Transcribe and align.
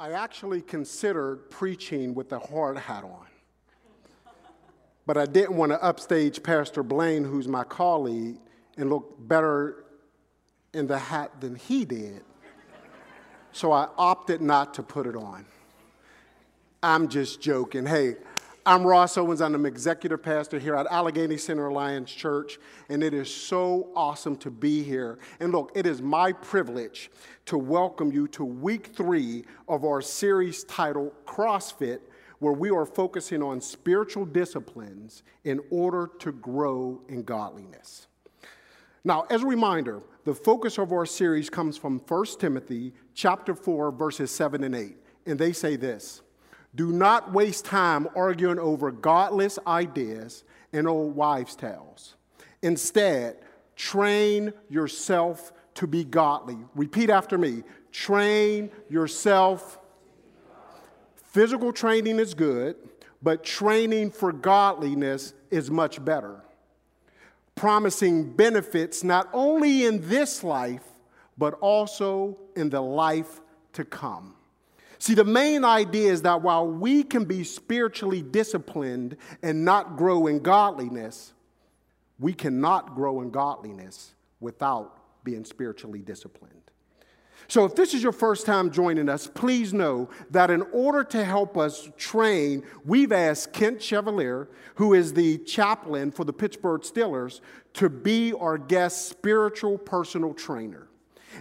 I 0.00 0.12
actually 0.12 0.62
considered 0.62 1.50
preaching 1.50 2.14
with 2.14 2.32
a 2.32 2.38
hard 2.38 2.78
hat 2.78 3.02
on. 3.02 3.26
But 5.06 5.16
I 5.16 5.26
didn't 5.26 5.56
want 5.56 5.72
to 5.72 5.82
upstage 5.82 6.40
Pastor 6.40 6.84
Blaine, 6.84 7.24
who's 7.24 7.48
my 7.48 7.64
colleague, 7.64 8.36
and 8.76 8.90
look 8.90 9.16
better 9.18 9.84
in 10.72 10.86
the 10.86 10.98
hat 10.98 11.40
than 11.40 11.56
he 11.56 11.84
did. 11.84 12.22
So 13.50 13.72
I 13.72 13.88
opted 13.96 14.40
not 14.40 14.74
to 14.74 14.84
put 14.84 15.06
it 15.06 15.16
on. 15.16 15.46
I'm 16.80 17.08
just 17.08 17.40
joking. 17.40 17.84
Hey, 17.84 18.16
I'm 18.68 18.86
Ross 18.86 19.16
Owens. 19.16 19.40
I'm 19.40 19.64
executive 19.64 20.22
pastor 20.22 20.58
here 20.58 20.76
at 20.76 20.86
Allegheny 20.88 21.38
Center 21.38 21.68
Alliance 21.68 22.12
Church, 22.12 22.58
and 22.90 23.02
it 23.02 23.14
is 23.14 23.34
so 23.34 23.88
awesome 23.96 24.36
to 24.36 24.50
be 24.50 24.82
here. 24.82 25.18
And 25.40 25.52
look, 25.52 25.72
it 25.74 25.86
is 25.86 26.02
my 26.02 26.32
privilege 26.32 27.10
to 27.46 27.56
welcome 27.56 28.12
you 28.12 28.28
to 28.28 28.44
week 28.44 28.88
three 28.88 29.46
of 29.70 29.86
our 29.86 30.02
series 30.02 30.64
titled 30.64 31.12
CrossFit, 31.24 32.00
where 32.40 32.52
we 32.52 32.68
are 32.68 32.84
focusing 32.84 33.42
on 33.42 33.62
spiritual 33.62 34.26
disciplines 34.26 35.22
in 35.44 35.62
order 35.70 36.10
to 36.18 36.30
grow 36.30 37.00
in 37.08 37.22
godliness. 37.22 38.06
Now, 39.02 39.22
as 39.30 39.44
a 39.44 39.46
reminder, 39.46 40.02
the 40.26 40.34
focus 40.34 40.76
of 40.76 40.92
our 40.92 41.06
series 41.06 41.48
comes 41.48 41.78
from 41.78 42.00
1 42.00 42.24
Timothy 42.38 42.92
chapter 43.14 43.54
4 43.54 43.92
verses 43.92 44.30
7 44.30 44.62
and 44.62 44.74
8, 44.74 44.94
and 45.24 45.38
they 45.38 45.54
say 45.54 45.76
this: 45.76 46.20
do 46.74 46.92
not 46.92 47.32
waste 47.32 47.64
time 47.64 48.08
arguing 48.14 48.58
over 48.58 48.90
godless 48.90 49.58
ideas 49.66 50.44
and 50.72 50.86
old 50.86 51.14
wives' 51.14 51.56
tales. 51.56 52.14
Instead, 52.62 53.38
train 53.76 54.52
yourself 54.68 55.52
to 55.74 55.86
be 55.86 56.04
godly. 56.04 56.58
Repeat 56.74 57.10
after 57.10 57.38
me 57.38 57.62
train 57.92 58.70
yourself. 58.88 59.78
Physical 61.16 61.72
training 61.72 62.18
is 62.18 62.34
good, 62.34 62.76
but 63.22 63.44
training 63.44 64.10
for 64.10 64.32
godliness 64.32 65.34
is 65.50 65.70
much 65.70 66.04
better. 66.04 66.42
Promising 67.54 68.32
benefits 68.34 69.02
not 69.02 69.28
only 69.32 69.84
in 69.84 70.08
this 70.08 70.44
life, 70.44 70.84
but 71.36 71.54
also 71.54 72.38
in 72.56 72.70
the 72.70 72.80
life 72.80 73.40
to 73.72 73.84
come. 73.84 74.34
See, 74.98 75.14
the 75.14 75.24
main 75.24 75.64
idea 75.64 76.12
is 76.12 76.22
that 76.22 76.42
while 76.42 76.66
we 76.66 77.04
can 77.04 77.24
be 77.24 77.44
spiritually 77.44 78.22
disciplined 78.22 79.16
and 79.42 79.64
not 79.64 79.96
grow 79.96 80.26
in 80.26 80.40
godliness, 80.40 81.32
we 82.18 82.32
cannot 82.32 82.94
grow 82.94 83.20
in 83.20 83.30
godliness 83.30 84.14
without 84.40 85.24
being 85.24 85.44
spiritually 85.44 86.00
disciplined. 86.00 86.54
So, 87.46 87.64
if 87.64 87.76
this 87.76 87.94
is 87.94 88.02
your 88.02 88.12
first 88.12 88.44
time 88.44 88.70
joining 88.70 89.08
us, 89.08 89.26
please 89.26 89.72
know 89.72 90.10
that 90.30 90.50
in 90.50 90.62
order 90.72 91.04
to 91.04 91.24
help 91.24 91.56
us 91.56 91.88
train, 91.96 92.64
we've 92.84 93.12
asked 93.12 93.52
Kent 93.52 93.80
Chevalier, 93.80 94.48
who 94.74 94.92
is 94.92 95.14
the 95.14 95.38
chaplain 95.38 96.10
for 96.10 96.24
the 96.24 96.32
Pittsburgh 96.32 96.82
Steelers, 96.82 97.40
to 97.74 97.88
be 97.88 98.32
our 98.32 98.58
guest 98.58 99.08
spiritual 99.08 99.78
personal 99.78 100.34
trainer. 100.34 100.87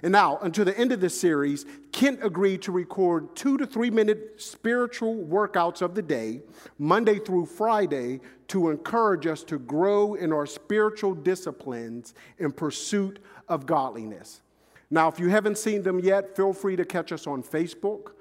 And 0.03 0.11
now, 0.11 0.37
until 0.41 0.65
the 0.65 0.77
end 0.77 0.91
of 0.91 1.01
this 1.01 1.19
series, 1.19 1.65
Kent 1.91 2.19
agreed 2.23 2.61
to 2.63 2.71
record 2.71 3.35
two 3.35 3.57
to 3.57 3.65
three 3.65 3.89
minute 3.89 4.33
spiritual 4.37 5.15
workouts 5.15 5.81
of 5.81 5.95
the 5.95 6.01
day, 6.01 6.41
Monday 6.77 7.19
through 7.19 7.45
Friday, 7.45 8.19
to 8.49 8.69
encourage 8.69 9.27
us 9.27 9.43
to 9.45 9.57
grow 9.57 10.13
in 10.15 10.31
our 10.31 10.45
spiritual 10.45 11.13
disciplines 11.13 12.13
in 12.39 12.51
pursuit 12.51 13.19
of 13.47 13.65
godliness. 13.65 14.41
Now, 14.89 15.07
if 15.07 15.19
you 15.19 15.29
haven't 15.29 15.57
seen 15.57 15.83
them 15.83 15.99
yet, 15.99 16.35
feel 16.35 16.53
free 16.53 16.75
to 16.77 16.85
catch 16.85 17.11
us 17.11 17.27
on 17.27 17.43
Facebook, 17.43 18.11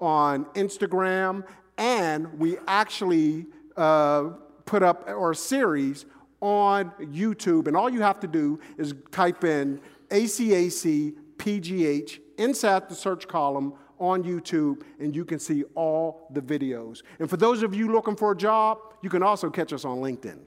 on 0.00 0.44
Instagram, 0.54 1.44
and 1.78 2.38
we 2.38 2.58
actually 2.66 3.46
uh, 3.76 4.30
put 4.66 4.82
up 4.82 5.04
our 5.08 5.32
series 5.32 6.04
on 6.40 6.90
YouTube. 7.00 7.68
And 7.68 7.76
all 7.76 7.88
you 7.88 8.02
have 8.02 8.20
to 8.20 8.26
do 8.26 8.60
is 8.76 8.94
type 9.10 9.44
in 9.44 9.80
ACAC 10.10 11.14
PGH 11.40 12.20
inside 12.36 12.88
the 12.88 12.94
search 12.94 13.26
column 13.26 13.72
on 13.98 14.22
YouTube, 14.22 14.82
and 14.98 15.16
you 15.16 15.24
can 15.24 15.38
see 15.38 15.64
all 15.74 16.28
the 16.30 16.40
videos. 16.40 17.02
And 17.18 17.28
for 17.28 17.38
those 17.38 17.62
of 17.62 17.74
you 17.74 17.90
looking 17.90 18.14
for 18.14 18.32
a 18.32 18.36
job, 18.36 18.78
you 19.02 19.08
can 19.08 19.22
also 19.22 19.48
catch 19.48 19.72
us 19.72 19.84
on 19.84 19.98
LinkedIn. 19.98 20.38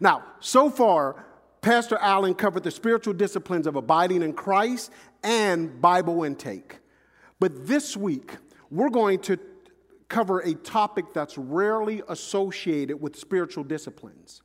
Now, 0.00 0.24
so 0.40 0.70
far, 0.70 1.24
Pastor 1.60 1.98
Allen 2.00 2.34
covered 2.34 2.64
the 2.64 2.70
spiritual 2.70 3.14
disciplines 3.14 3.66
of 3.66 3.76
abiding 3.76 4.22
in 4.22 4.32
Christ 4.32 4.90
and 5.22 5.80
Bible 5.80 6.24
intake. 6.24 6.78
But 7.38 7.66
this 7.66 7.96
week, 7.96 8.36
we're 8.70 8.90
going 8.90 9.20
to 9.20 9.38
cover 10.08 10.40
a 10.40 10.54
topic 10.54 11.06
that's 11.14 11.38
rarely 11.38 12.02
associated 12.08 13.00
with 13.00 13.16
spiritual 13.16 13.62
disciplines. 13.62 14.42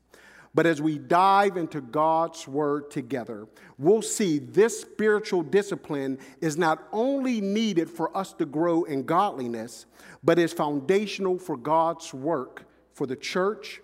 But 0.56 0.66
as 0.66 0.82
we 0.82 0.98
dive 0.98 1.58
into 1.58 1.82
God's 1.82 2.48
Word 2.48 2.90
together, 2.90 3.46
we'll 3.78 4.02
see 4.02 4.40
this 4.40 4.80
spiritual 4.80 5.44
discipline 5.44 6.18
is 6.40 6.58
not 6.58 6.88
only 6.94 7.42
needed 7.42 7.90
for 7.90 8.16
us 8.16 8.32
to 8.36 8.46
grow 8.46 8.86
in 8.86 9.04
godliness, 9.04 9.86
but 10.24 10.40
is 10.40 10.54
foundational 10.54 11.38
for 11.38 11.58
God's 11.58 12.14
work 12.14 12.64
for 12.94 13.06
the 13.06 13.18
church, 13.18 13.82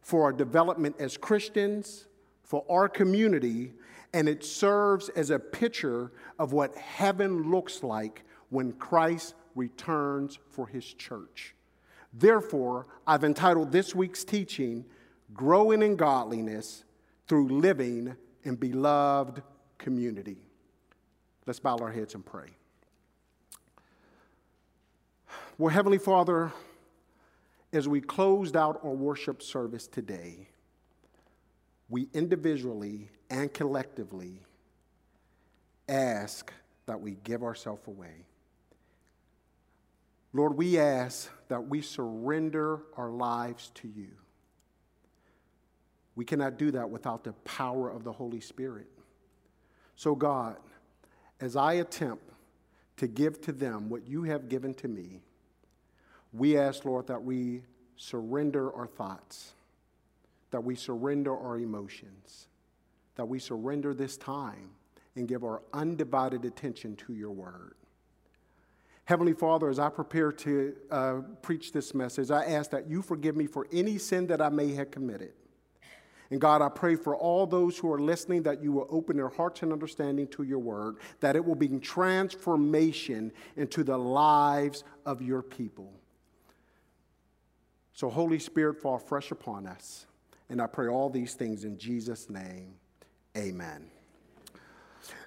for 0.00 0.22
our 0.22 0.32
development 0.32 0.94
as 1.00 1.16
Christians, 1.16 2.06
for 2.44 2.64
our 2.70 2.88
community, 2.88 3.72
and 4.12 4.28
it 4.28 4.44
serves 4.44 5.08
as 5.10 5.30
a 5.30 5.38
picture 5.40 6.12
of 6.38 6.52
what 6.52 6.76
heaven 6.76 7.50
looks 7.50 7.82
like 7.82 8.22
when 8.50 8.70
Christ 8.72 9.34
returns 9.56 10.38
for 10.50 10.68
his 10.68 10.84
church. 10.84 11.56
Therefore, 12.12 12.86
I've 13.04 13.24
entitled 13.24 13.72
this 13.72 13.94
week's 13.94 14.22
teaching, 14.22 14.84
growing 15.34 15.82
in 15.82 15.96
godliness 15.96 16.84
through 17.26 17.48
living 17.48 18.16
in 18.44 18.56
beloved 18.56 19.42
community. 19.78 20.38
Let's 21.46 21.60
bow 21.60 21.76
our 21.78 21.90
heads 21.90 22.14
and 22.14 22.24
pray. 22.24 22.48
Well, 25.58 25.72
Heavenly 25.72 25.98
Father, 25.98 26.52
as 27.72 27.88
we 27.88 28.00
closed 28.00 28.56
out 28.56 28.80
our 28.84 28.90
worship 28.90 29.42
service 29.42 29.86
today, 29.86 30.48
we 31.88 32.08
individually 32.14 33.10
and 33.30 33.52
collectively 33.52 34.40
ask 35.88 36.52
that 36.86 37.00
we 37.00 37.16
give 37.24 37.42
ourselves 37.42 37.86
away. 37.86 38.26
Lord, 40.32 40.56
we 40.56 40.78
ask 40.78 41.30
that 41.48 41.68
we 41.68 41.82
surrender 41.82 42.80
our 42.96 43.10
lives 43.10 43.70
to 43.74 43.88
you. 43.88 44.08
We 46.14 46.24
cannot 46.24 46.58
do 46.58 46.70
that 46.72 46.90
without 46.90 47.24
the 47.24 47.32
power 47.44 47.90
of 47.90 48.04
the 48.04 48.12
Holy 48.12 48.40
Spirit. 48.40 48.86
So, 49.96 50.14
God, 50.14 50.56
as 51.40 51.56
I 51.56 51.74
attempt 51.74 52.24
to 52.98 53.06
give 53.06 53.40
to 53.42 53.52
them 53.52 53.88
what 53.88 54.06
you 54.06 54.24
have 54.24 54.48
given 54.48 54.74
to 54.74 54.88
me, 54.88 55.20
we 56.32 56.56
ask, 56.58 56.84
Lord, 56.84 57.06
that 57.08 57.22
we 57.22 57.62
surrender 57.96 58.72
our 58.72 58.86
thoughts, 58.86 59.52
that 60.50 60.64
we 60.64 60.74
surrender 60.74 61.36
our 61.36 61.58
emotions, 61.58 62.48
that 63.16 63.26
we 63.26 63.38
surrender 63.38 63.94
this 63.94 64.16
time 64.16 64.70
and 65.16 65.28
give 65.28 65.44
our 65.44 65.62
undivided 65.72 66.44
attention 66.44 66.96
to 66.96 67.12
your 67.12 67.30
word. 67.30 67.74
Heavenly 69.04 69.34
Father, 69.34 69.68
as 69.68 69.78
I 69.78 69.88
prepare 69.88 70.32
to 70.32 70.74
uh, 70.90 71.14
preach 71.42 71.72
this 71.72 71.92
message, 71.92 72.30
I 72.30 72.44
ask 72.44 72.70
that 72.70 72.88
you 72.88 73.02
forgive 73.02 73.36
me 73.36 73.46
for 73.46 73.66
any 73.72 73.98
sin 73.98 74.26
that 74.28 74.40
I 74.40 74.48
may 74.48 74.72
have 74.74 74.90
committed. 74.90 75.32
And 76.32 76.40
God, 76.40 76.62
I 76.62 76.70
pray 76.70 76.96
for 76.96 77.14
all 77.14 77.46
those 77.46 77.76
who 77.76 77.92
are 77.92 78.00
listening 78.00 78.44
that 78.44 78.62
you 78.62 78.72
will 78.72 78.86
open 78.88 79.18
their 79.18 79.28
hearts 79.28 79.62
and 79.62 79.70
understanding 79.70 80.26
to 80.28 80.44
your 80.44 80.60
word, 80.60 80.96
that 81.20 81.36
it 81.36 81.44
will 81.44 81.54
bring 81.54 81.78
transformation 81.78 83.32
into 83.54 83.84
the 83.84 83.98
lives 83.98 84.82
of 85.04 85.20
your 85.20 85.42
people. 85.42 85.92
So, 87.92 88.08
Holy 88.08 88.38
Spirit, 88.38 88.80
fall 88.80 88.96
fresh 88.96 89.30
upon 89.30 89.66
us. 89.66 90.06
And 90.48 90.62
I 90.62 90.68
pray 90.68 90.88
all 90.88 91.10
these 91.10 91.34
things 91.34 91.64
in 91.64 91.76
Jesus' 91.76 92.30
name. 92.30 92.76
Amen. 93.36 93.90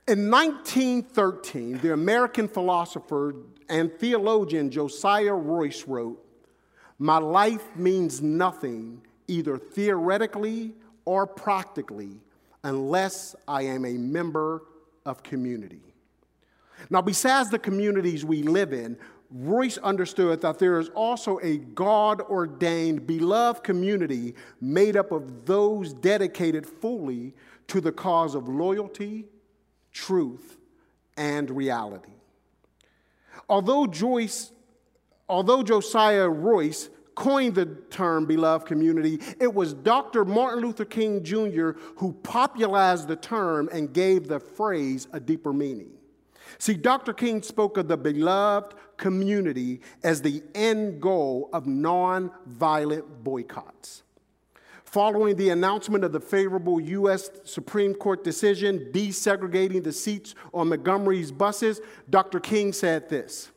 In 0.08 0.32
1913, 0.32 1.78
the 1.78 1.94
American 1.94 2.48
philosopher 2.48 3.36
and 3.70 3.94
theologian 4.00 4.72
Josiah 4.72 5.36
Royce 5.36 5.84
wrote, 5.86 6.26
My 6.98 7.20
life 7.20 7.76
means 7.76 8.24
nothing, 8.24 9.04
either 9.28 9.60
theoretically 9.60 10.74
or 11.06 11.26
practically 11.26 12.20
unless 12.64 13.36
I 13.48 13.64
am 13.64 13.86
a 13.86 13.94
member 13.94 14.64
of 15.06 15.24
community. 15.24 15.82
Now, 16.90 17.02
besides 17.02 17.50
the 17.50 17.60
communities 17.60 18.26
we 18.26 18.44
live 18.44 18.74
in, 18.74 18.98
Royce 19.32 19.78
understood 19.80 20.42
that 20.42 20.60
there 20.60 20.80
is 20.80 20.90
also 20.90 21.40
a 21.42 21.58
God 21.58 22.22
ordained, 22.22 23.08
beloved 23.08 23.64
community 23.64 24.36
made 24.62 24.96
up 24.96 25.12
of 25.12 25.46
those 25.46 25.94
dedicated 25.94 26.66
fully 26.66 27.34
to 27.68 27.82
the 27.82 27.92
cause 27.92 28.36
of 28.36 28.48
loyalty, 28.48 29.26
truth, 29.92 30.58
and 31.18 31.50
reality. 31.50 32.14
Although 33.50 33.88
Joyce, 33.88 34.52
although 35.28 35.64
Josiah 35.64 36.30
Royce 36.30 36.90
coined 37.16 37.56
the 37.56 37.66
term 37.90 38.26
beloved 38.26 38.68
community, 38.68 39.20
it 39.40 39.54
was 39.54 39.74
Dr. 39.74 40.26
Martin 40.26 40.64
Luther 40.64 40.86
King 40.86 41.24
Jr. 41.24 41.72
who 41.98 42.14
popularized 42.24 43.08
the 43.08 43.16
term 43.16 43.70
and 43.72 43.94
gave 43.94 44.28
the 44.28 44.40
phrase 44.40 45.08
a 45.14 45.20
deeper 45.20 45.54
meaning. 45.54 45.92
See, 46.58 46.76
Dr. 46.76 47.14
King 47.14 47.42
spoke 47.42 47.78
of 47.78 47.88
the 47.88 47.98
beloved 47.98 48.76
community 48.98 49.82
as 50.04 50.22
the 50.22 50.44
end 50.54 51.02
goal 51.02 51.50
of 51.54 51.66
nonviolent 51.66 53.06
boycotts. 53.24 54.04
Following 54.84 55.36
the 55.36 55.50
announcement 55.50 56.06
of 56.06 56.14
the 56.14 56.20
favorable 56.20 56.80
U.S. 56.80 57.30
Supreme 57.44 57.94
Court 57.94 58.24
decision 58.24 58.92
desegregating 58.94 59.84
the 59.84 59.92
seats 59.92 60.36
on 60.54 60.70
Montgomery's 60.70 61.32
buses, 61.32 61.82
Dr. 62.10 62.40
King 62.40 62.72
said 62.72 63.10
this 63.10 63.52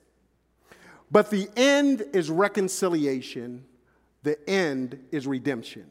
But 1.11 1.31
the 1.31 1.49
end 1.57 2.05
is 2.13 2.31
reconciliation, 2.31 3.65
the 4.23 4.39
end 4.49 4.99
is 5.11 5.27
redemption. 5.27 5.87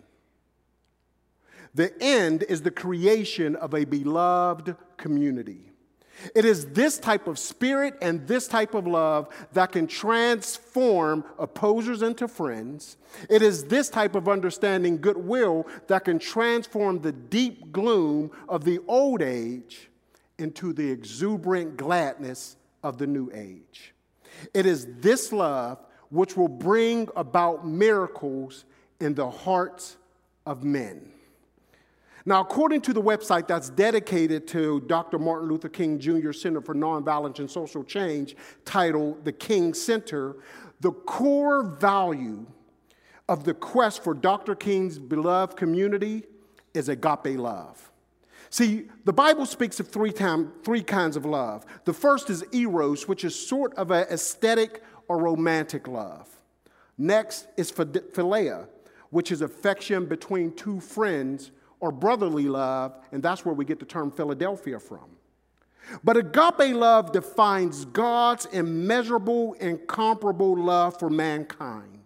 The 1.74 1.94
end 2.02 2.44
is 2.44 2.62
the 2.62 2.72
creation 2.72 3.56
of 3.56 3.74
a 3.74 3.86
beloved 3.86 4.76
community. 4.98 5.68
It 6.34 6.46
is 6.46 6.68
this 6.68 6.98
type 6.98 7.28
of 7.28 7.38
spirit 7.38 7.96
and 8.02 8.28
this 8.28 8.48
type 8.48 8.74
of 8.74 8.88
love 8.88 9.30
that 9.54 9.72
can 9.72 9.86
transform 9.86 11.24
opposers 11.38 12.02
into 12.02 12.28
friends. 12.28 12.98
It 13.30 13.42
is 13.42 13.66
this 13.66 13.90
type 13.90 14.16
of 14.16 14.28
understanding 14.28 15.00
goodwill 15.00 15.68
that 15.88 16.06
can 16.06 16.18
transform 16.18 17.02
the 17.02 17.12
deep 17.12 17.72
gloom 17.72 18.32
of 18.50 18.64
the 18.64 18.80
old 18.88 19.22
age 19.22 19.90
into 20.40 20.74
the 20.74 20.90
exuberant 20.90 21.78
gladness 21.78 22.58
of 22.84 22.98
the 22.98 23.08
new 23.08 23.30
age. 23.34 23.94
It 24.54 24.66
is 24.66 24.88
this 25.00 25.32
love 25.32 25.80
which 26.10 26.38
will 26.38 26.48
bring 26.48 27.10
about 27.16 27.68
miracles 27.68 28.66
in 29.00 29.14
the 29.14 29.30
hearts 29.30 29.98
of 30.46 30.64
men. 30.64 31.12
Now, 32.26 32.42
according 32.42 32.82
to 32.82 32.94
the 32.94 33.02
website 33.02 33.48
that's 33.48 33.70
dedicated 33.70 34.48
to 34.50 34.82
Dr. 34.82 35.18
Martin 35.18 35.48
Luther 35.48 35.70
King 35.70 35.98
Jr. 35.98 36.34
Center 36.34 36.60
for 36.60 36.76
Nonviolence 36.76 37.40
and 37.40 37.50
Social 37.50 37.86
Change, 37.86 38.36
titled 38.66 39.24
the 39.24 39.32
King 39.32 39.74
Center, 39.74 40.36
the 40.82 40.92
core 40.92 41.64
value 41.64 42.46
of 43.30 43.44
the 43.44 43.54
quest 43.54 44.04
for 44.04 44.14
Dr. 44.14 44.56
King's 44.56 45.00
beloved 45.00 45.56
community 45.56 46.24
is 46.74 46.90
agape 46.90 47.38
love. 47.38 47.92
See, 48.50 48.90
the 49.04 49.14
Bible 49.14 49.46
speaks 49.46 49.80
of 49.80 49.88
three, 49.88 50.12
time, 50.12 50.54
three 50.64 50.82
kinds 50.82 51.16
of 51.16 51.26
love. 51.26 51.66
The 51.86 51.94
first 51.94 52.30
is 52.30 52.44
eros, 52.54 53.08
which 53.08 53.24
is 53.24 53.36
sort 53.36 53.74
of 53.76 53.92
an 53.92 54.08
aesthetic 54.10 54.84
or 55.08 55.18
romantic 55.18 55.88
love. 55.88 56.30
Next 56.98 57.48
is 57.58 57.72
philia, 57.72 58.68
which 59.10 59.32
is 59.32 59.42
affection 59.42 60.06
between 60.06 60.54
two 60.54 60.80
friends 60.80 61.52
or 61.80 61.92
brotherly 61.92 62.48
love, 62.48 62.96
and 63.12 63.22
that's 63.22 63.46
where 63.46 63.54
we 63.54 63.66
get 63.66 63.80
the 63.80 63.86
term 63.86 64.12
Philadelphia 64.12 64.80
from. 64.80 65.06
But 66.04 66.18
agape 66.18 66.76
love 66.76 67.12
defines 67.12 67.86
God's 67.86 68.46
immeasurable, 68.48 69.54
incomparable 69.54 70.58
love 70.58 71.00
for 71.00 71.10
mankind. 71.10 72.00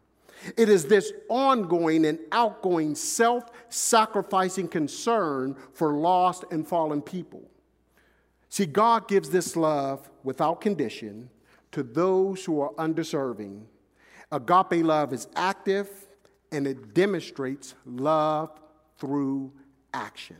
It 0.57 0.69
is 0.69 0.85
this 0.85 1.11
ongoing 1.29 2.05
and 2.05 2.19
outgoing, 2.31 2.95
self 2.95 3.43
sacrificing 3.69 4.67
concern 4.67 5.55
for 5.73 5.93
lost 5.93 6.45
and 6.51 6.67
fallen 6.67 7.01
people. 7.01 7.43
See, 8.49 8.65
God 8.65 9.07
gives 9.07 9.29
this 9.29 9.55
love 9.55 10.09
without 10.23 10.61
condition 10.61 11.29
to 11.71 11.83
those 11.83 12.43
who 12.43 12.59
are 12.59 12.71
undeserving. 12.77 13.65
Agape 14.31 14.83
love 14.83 15.13
is 15.13 15.27
active 15.35 15.89
and 16.51 16.67
it 16.67 16.93
demonstrates 16.93 17.75
love 17.85 18.59
through 18.97 19.53
action. 19.93 20.37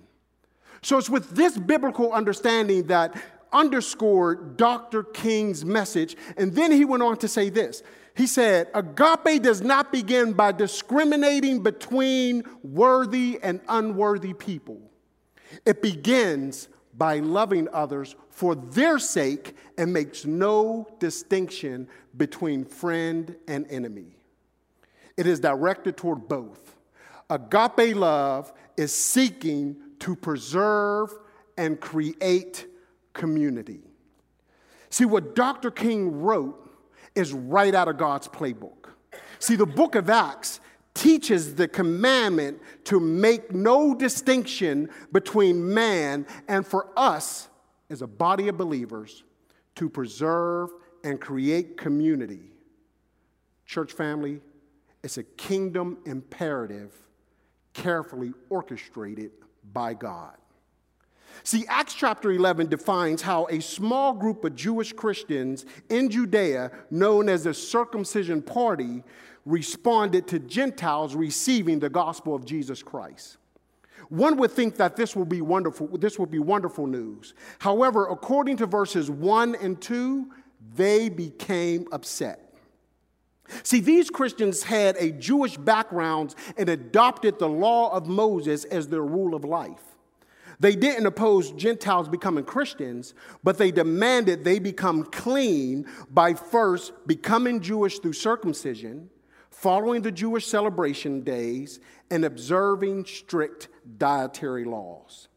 So 0.81 0.97
it's 0.97 1.09
with 1.09 1.31
this 1.31 1.57
biblical 1.57 2.11
understanding 2.11 2.87
that 2.87 3.15
underscored 3.53 4.57
Dr. 4.57 5.03
King's 5.03 5.65
message. 5.65 6.15
And 6.37 6.53
then 6.53 6.71
he 6.71 6.85
went 6.85 7.03
on 7.03 7.17
to 7.17 7.27
say 7.27 7.49
this. 7.49 7.83
He 8.15 8.27
said, 8.27 8.69
Agape 8.73 9.41
does 9.41 9.61
not 9.61 9.91
begin 9.91 10.33
by 10.33 10.51
discriminating 10.51 11.63
between 11.63 12.43
worthy 12.63 13.39
and 13.41 13.61
unworthy 13.67 14.33
people. 14.33 14.81
It 15.65 15.81
begins 15.81 16.67
by 16.97 17.19
loving 17.19 17.67
others 17.71 18.15
for 18.29 18.55
their 18.55 18.99
sake 18.99 19.55
and 19.77 19.93
makes 19.93 20.25
no 20.25 20.87
distinction 20.99 21.87
between 22.17 22.65
friend 22.65 23.35
and 23.47 23.65
enemy. 23.69 24.17
It 25.17 25.25
is 25.25 25.39
directed 25.39 25.97
toward 25.97 26.27
both. 26.27 26.75
Agape 27.29 27.95
love 27.95 28.51
is 28.75 28.93
seeking 28.93 29.77
to 29.99 30.15
preserve 30.15 31.17
and 31.57 31.79
create 31.79 32.67
community. 33.13 33.81
See, 34.89 35.05
what 35.05 35.35
Dr. 35.35 35.71
King 35.71 36.21
wrote 36.21 36.60
is 37.15 37.33
right 37.33 37.73
out 37.73 37.87
of 37.87 37.97
God's 37.97 38.27
playbook. 38.27 38.89
See, 39.39 39.55
the 39.55 39.65
book 39.65 39.95
of 39.95 40.09
Acts 40.09 40.59
teaches 40.93 41.55
the 41.55 41.67
commandment 41.67 42.59
to 42.85 42.99
make 42.99 43.53
no 43.53 43.95
distinction 43.95 44.89
between 45.11 45.73
man 45.73 46.25
and 46.47 46.65
for 46.65 46.89
us 46.97 47.49
as 47.89 48.01
a 48.01 48.07
body 48.07 48.47
of 48.47 48.57
believers 48.57 49.23
to 49.75 49.89
preserve 49.89 50.69
and 51.03 51.19
create 51.19 51.77
community. 51.77 52.51
Church 53.65 53.93
family, 53.93 54.41
it's 55.03 55.17
a 55.17 55.23
kingdom 55.23 55.97
imperative 56.05 56.93
carefully 57.73 58.33
orchestrated 58.49 59.31
by 59.73 59.93
God. 59.93 60.35
See, 61.43 61.65
Acts 61.67 61.93
chapter 61.93 62.31
11 62.31 62.67
defines 62.67 63.21
how 63.21 63.47
a 63.49 63.59
small 63.59 64.13
group 64.13 64.43
of 64.45 64.55
Jewish 64.55 64.93
Christians 64.93 65.65
in 65.89 66.09
Judea, 66.09 66.71
known 66.89 67.29
as 67.29 67.45
the 67.45 67.53
circumcision 67.53 68.41
party, 68.41 69.03
responded 69.45 70.27
to 70.27 70.39
Gentiles 70.39 71.15
receiving 71.15 71.79
the 71.79 71.89
gospel 71.89 72.35
of 72.35 72.45
Jesus 72.45 72.83
Christ. 72.83 73.37
One 74.09 74.37
would 74.37 74.51
think 74.51 74.75
that 74.75 74.95
this 74.95 75.15
will 75.15 75.25
be 75.25 75.41
wonderful, 75.41 75.87
this 75.87 76.19
would 76.19 76.31
be 76.31 76.39
wonderful 76.39 76.85
news. 76.85 77.33
However, 77.59 78.07
according 78.07 78.57
to 78.57 78.65
verses 78.65 79.09
1 79.09 79.55
and 79.55 79.81
2, 79.81 80.29
they 80.75 81.09
became 81.09 81.87
upset. 81.91 82.53
See, 83.63 83.79
these 83.79 84.09
Christians 84.09 84.63
had 84.63 84.95
a 84.97 85.11
Jewish 85.11 85.57
background 85.57 86.35
and 86.57 86.69
adopted 86.69 87.39
the 87.39 87.49
law 87.49 87.91
of 87.91 88.07
Moses 88.07 88.63
as 88.65 88.87
their 88.87 89.03
rule 89.03 89.35
of 89.35 89.43
life. 89.43 89.90
They 90.61 90.75
didn't 90.75 91.07
oppose 91.07 91.51
Gentiles 91.53 92.07
becoming 92.07 92.43
Christians, 92.43 93.15
but 93.43 93.57
they 93.57 93.71
demanded 93.71 94.43
they 94.43 94.59
become 94.59 95.03
clean 95.05 95.87
by 96.11 96.35
first 96.35 96.93
becoming 97.07 97.61
Jewish 97.61 97.97
through 97.97 98.13
circumcision, 98.13 99.09
following 99.49 100.03
the 100.03 100.11
Jewish 100.11 100.45
celebration 100.45 101.21
days, 101.21 101.79
and 102.11 102.23
observing 102.23 103.05
strict 103.05 103.69
dietary 103.97 104.63
laws. 104.63 105.29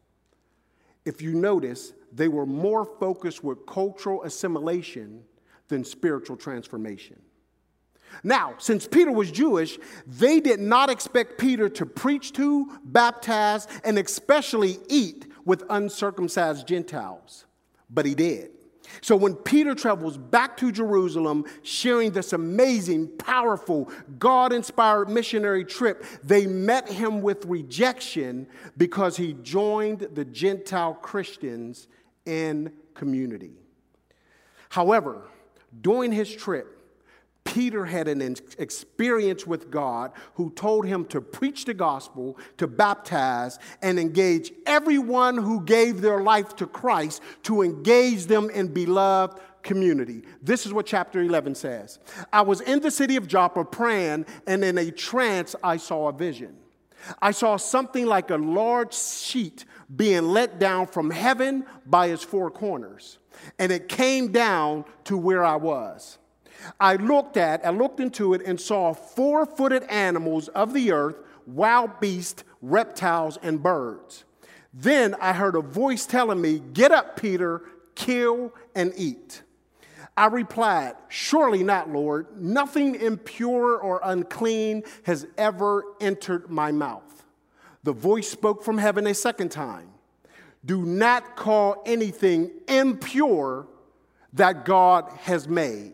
If 1.05 1.23
you 1.23 1.33
notice, 1.33 1.93
they 2.13 2.27
were 2.27 2.45
more 2.45 2.85
focused 2.85 3.43
with 3.43 3.65
cultural 3.65 4.21
assimilation 4.23 5.23
than 5.69 5.83
spiritual 5.83 6.37
transformation. 6.37 7.19
Now, 8.23 8.55
since 8.57 8.87
Peter 8.87 9.11
was 9.11 9.31
Jewish, 9.31 9.77
they 10.07 10.39
did 10.39 10.59
not 10.59 10.89
expect 10.89 11.37
Peter 11.37 11.69
to 11.69 11.85
preach 11.85 12.33
to, 12.33 12.79
baptize, 12.83 13.67
and 13.83 13.99
especially 13.99 14.77
eat 14.89 15.27
with 15.45 15.63
uncircumcised 15.69 16.67
Gentiles. 16.67 17.45
But 17.89 18.05
he 18.05 18.15
did. 18.15 18.51
So 19.01 19.15
when 19.15 19.35
Peter 19.35 19.75
travels 19.75 20.17
back 20.17 20.57
to 20.57 20.71
Jerusalem, 20.71 21.45
sharing 21.63 22.11
this 22.11 22.33
amazing, 22.33 23.09
powerful, 23.17 23.89
God 24.17 24.53
inspired 24.53 25.09
missionary 25.09 25.65
trip, 25.65 26.05
they 26.23 26.47
met 26.47 26.89
him 26.89 27.21
with 27.21 27.45
rejection 27.45 28.47
because 28.77 29.17
he 29.17 29.33
joined 29.43 30.07
the 30.13 30.25
Gentile 30.25 30.93
Christians 30.93 31.87
in 32.25 32.71
community. 32.93 33.53
However, 34.69 35.29
during 35.81 36.11
his 36.11 36.33
trip, 36.33 36.74
Peter 37.45 37.85
had 37.85 38.09
an 38.09 38.21
experience 38.57 39.47
with 39.47 39.71
God 39.71 40.11
who 40.33 40.49
told 40.51 40.85
him 40.85 41.05
to 41.05 41.21
preach 41.21 41.63
the 41.63 41.73
gospel, 41.73 42.37
to 42.57 42.67
baptize, 42.67 43.59
and 43.81 43.97
engage 43.97 44.51
everyone 44.65 45.37
who 45.37 45.63
gave 45.63 46.01
their 46.01 46.21
life 46.21 46.55
to 46.57 46.67
Christ 46.67 47.21
to 47.43 47.61
engage 47.61 48.25
them 48.25 48.49
in 48.49 48.67
beloved 48.67 49.39
community. 49.63 50.23
This 50.41 50.65
is 50.65 50.73
what 50.73 50.85
chapter 50.85 51.21
11 51.21 51.55
says. 51.55 51.99
I 52.33 52.41
was 52.41 52.61
in 52.61 52.81
the 52.81 52.91
city 52.91 53.15
of 53.15 53.27
Joppa 53.27 53.63
praying, 53.63 54.25
and 54.45 54.63
in 54.63 54.77
a 54.77 54.91
trance, 54.91 55.55
I 55.63 55.77
saw 55.77 56.09
a 56.09 56.13
vision. 56.13 56.57
I 57.21 57.31
saw 57.31 57.57
something 57.57 58.05
like 58.05 58.31
a 58.31 58.37
large 58.37 58.93
sheet 58.93 59.65
being 59.95 60.29
let 60.29 60.59
down 60.59 60.87
from 60.87 61.11
heaven 61.11 61.65
by 61.85 62.07
its 62.07 62.23
four 62.23 62.49
corners. 62.49 63.19
and 63.59 63.71
it 63.71 63.89
came 63.89 64.31
down 64.31 64.85
to 65.03 65.17
where 65.17 65.43
I 65.43 65.57
was. 65.57 66.17
I 66.79 66.95
looked 66.95 67.37
at, 67.37 67.65
I 67.65 67.69
looked 67.69 67.99
into 67.99 68.33
it 68.33 68.41
and 68.45 68.59
saw 68.59 68.93
four 68.93 69.45
footed 69.45 69.83
animals 69.83 70.47
of 70.49 70.73
the 70.73 70.91
earth, 70.91 71.17
wild 71.45 71.99
beasts, 71.99 72.43
reptiles, 72.61 73.37
and 73.41 73.61
birds. 73.61 74.23
Then 74.73 75.15
I 75.21 75.33
heard 75.33 75.55
a 75.55 75.61
voice 75.61 76.05
telling 76.05 76.41
me, 76.41 76.59
Get 76.59 76.91
up, 76.91 77.19
Peter, 77.19 77.61
kill 77.95 78.53
and 78.75 78.93
eat. 78.97 79.41
I 80.17 80.27
replied, 80.27 80.95
Surely 81.09 81.63
not, 81.63 81.89
Lord. 81.89 82.27
Nothing 82.37 82.95
impure 82.95 83.77
or 83.77 83.99
unclean 84.03 84.83
has 85.03 85.27
ever 85.37 85.83
entered 85.99 86.49
my 86.49 86.71
mouth. 86.71 87.25
The 87.83 87.93
voice 87.93 88.29
spoke 88.29 88.63
from 88.63 88.77
heaven 88.77 89.07
a 89.07 89.13
second 89.13 89.49
time 89.49 89.89
Do 90.65 90.85
not 90.85 91.35
call 91.35 91.83
anything 91.85 92.51
impure 92.67 93.67
that 94.33 94.65
God 94.65 95.09
has 95.19 95.47
made. 95.47 95.93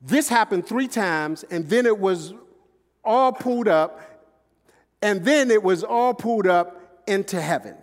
This 0.00 0.28
happened 0.28 0.66
three 0.66 0.88
times, 0.88 1.44
and 1.50 1.68
then 1.68 1.86
it 1.86 1.98
was 1.98 2.32
all 3.04 3.32
pulled 3.32 3.68
up, 3.68 4.00
and 5.02 5.24
then 5.24 5.50
it 5.50 5.62
was 5.62 5.82
all 5.82 6.14
pulled 6.14 6.46
up 6.46 7.02
into 7.06 7.40
heaven. 7.40 7.74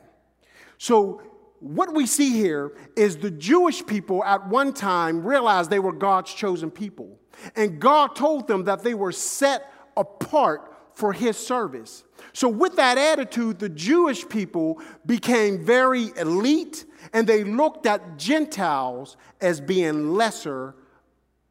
So, 0.77 1.22
what 1.60 1.93
we 1.95 2.05
see 2.05 2.31
here 2.31 2.74
is 2.95 3.17
the 3.17 3.31
Jewish 3.31 3.86
people 3.86 4.24
at 4.24 4.48
one 4.48 4.74
time 4.74 5.25
realized 5.25 5.69
they 5.69 5.79
were 5.79 5.93
God's 5.93 6.34
chosen 6.34 6.69
people. 6.69 7.17
And 7.55 7.79
God 7.79 8.15
told 8.15 8.48
them 8.48 8.65
that 8.65 8.84
they 8.84 8.93
were 8.93 9.12
set 9.12 9.72
apart 9.98 10.74
for 10.93 11.12
his 11.12 11.38
service. 11.38 12.03
So, 12.34 12.48
with 12.48 12.75
that 12.75 12.98
attitude, 12.98 13.60
the 13.60 13.69
Jewish 13.69 14.27
people 14.27 14.81
became 15.05 15.65
very 15.65 16.12
elite 16.17 16.86
and 17.13 17.27
they 17.27 17.43
looked 17.43 17.86
at 17.86 18.17
Gentiles 18.17 19.17
as 19.41 19.60
being 19.60 20.13
lesser 20.13 20.75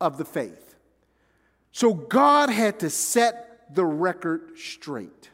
of 0.01 0.19
the 0.19 0.25
faith. 0.25 0.75
So, 1.73 1.95
God 1.95 2.51
had 2.51 2.81
to 2.81 2.91
set 2.91 3.75
the 3.75 3.85
record 3.85 4.57
straight. 4.57 5.31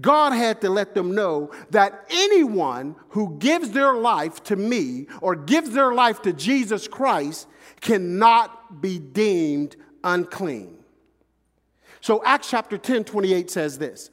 God 0.00 0.32
had 0.32 0.60
to 0.60 0.70
let 0.70 0.94
them 0.94 1.14
know 1.14 1.52
that 1.70 2.06
anyone 2.10 2.96
who 3.10 3.36
gives 3.38 3.70
their 3.70 3.94
life 3.94 4.42
to 4.44 4.56
me 4.56 5.06
or 5.20 5.34
gives 5.34 5.70
their 5.70 5.94
life 5.94 6.22
to 6.22 6.32
Jesus 6.32 6.86
Christ 6.86 7.48
cannot 7.80 8.82
be 8.82 8.98
deemed 8.98 9.76
unclean. 10.04 10.76
So 12.00 12.22
Acts 12.24 12.50
chapter 12.50 12.78
10, 12.78 13.04
28 13.04 13.50
says 13.50 13.78
this. 13.78 14.10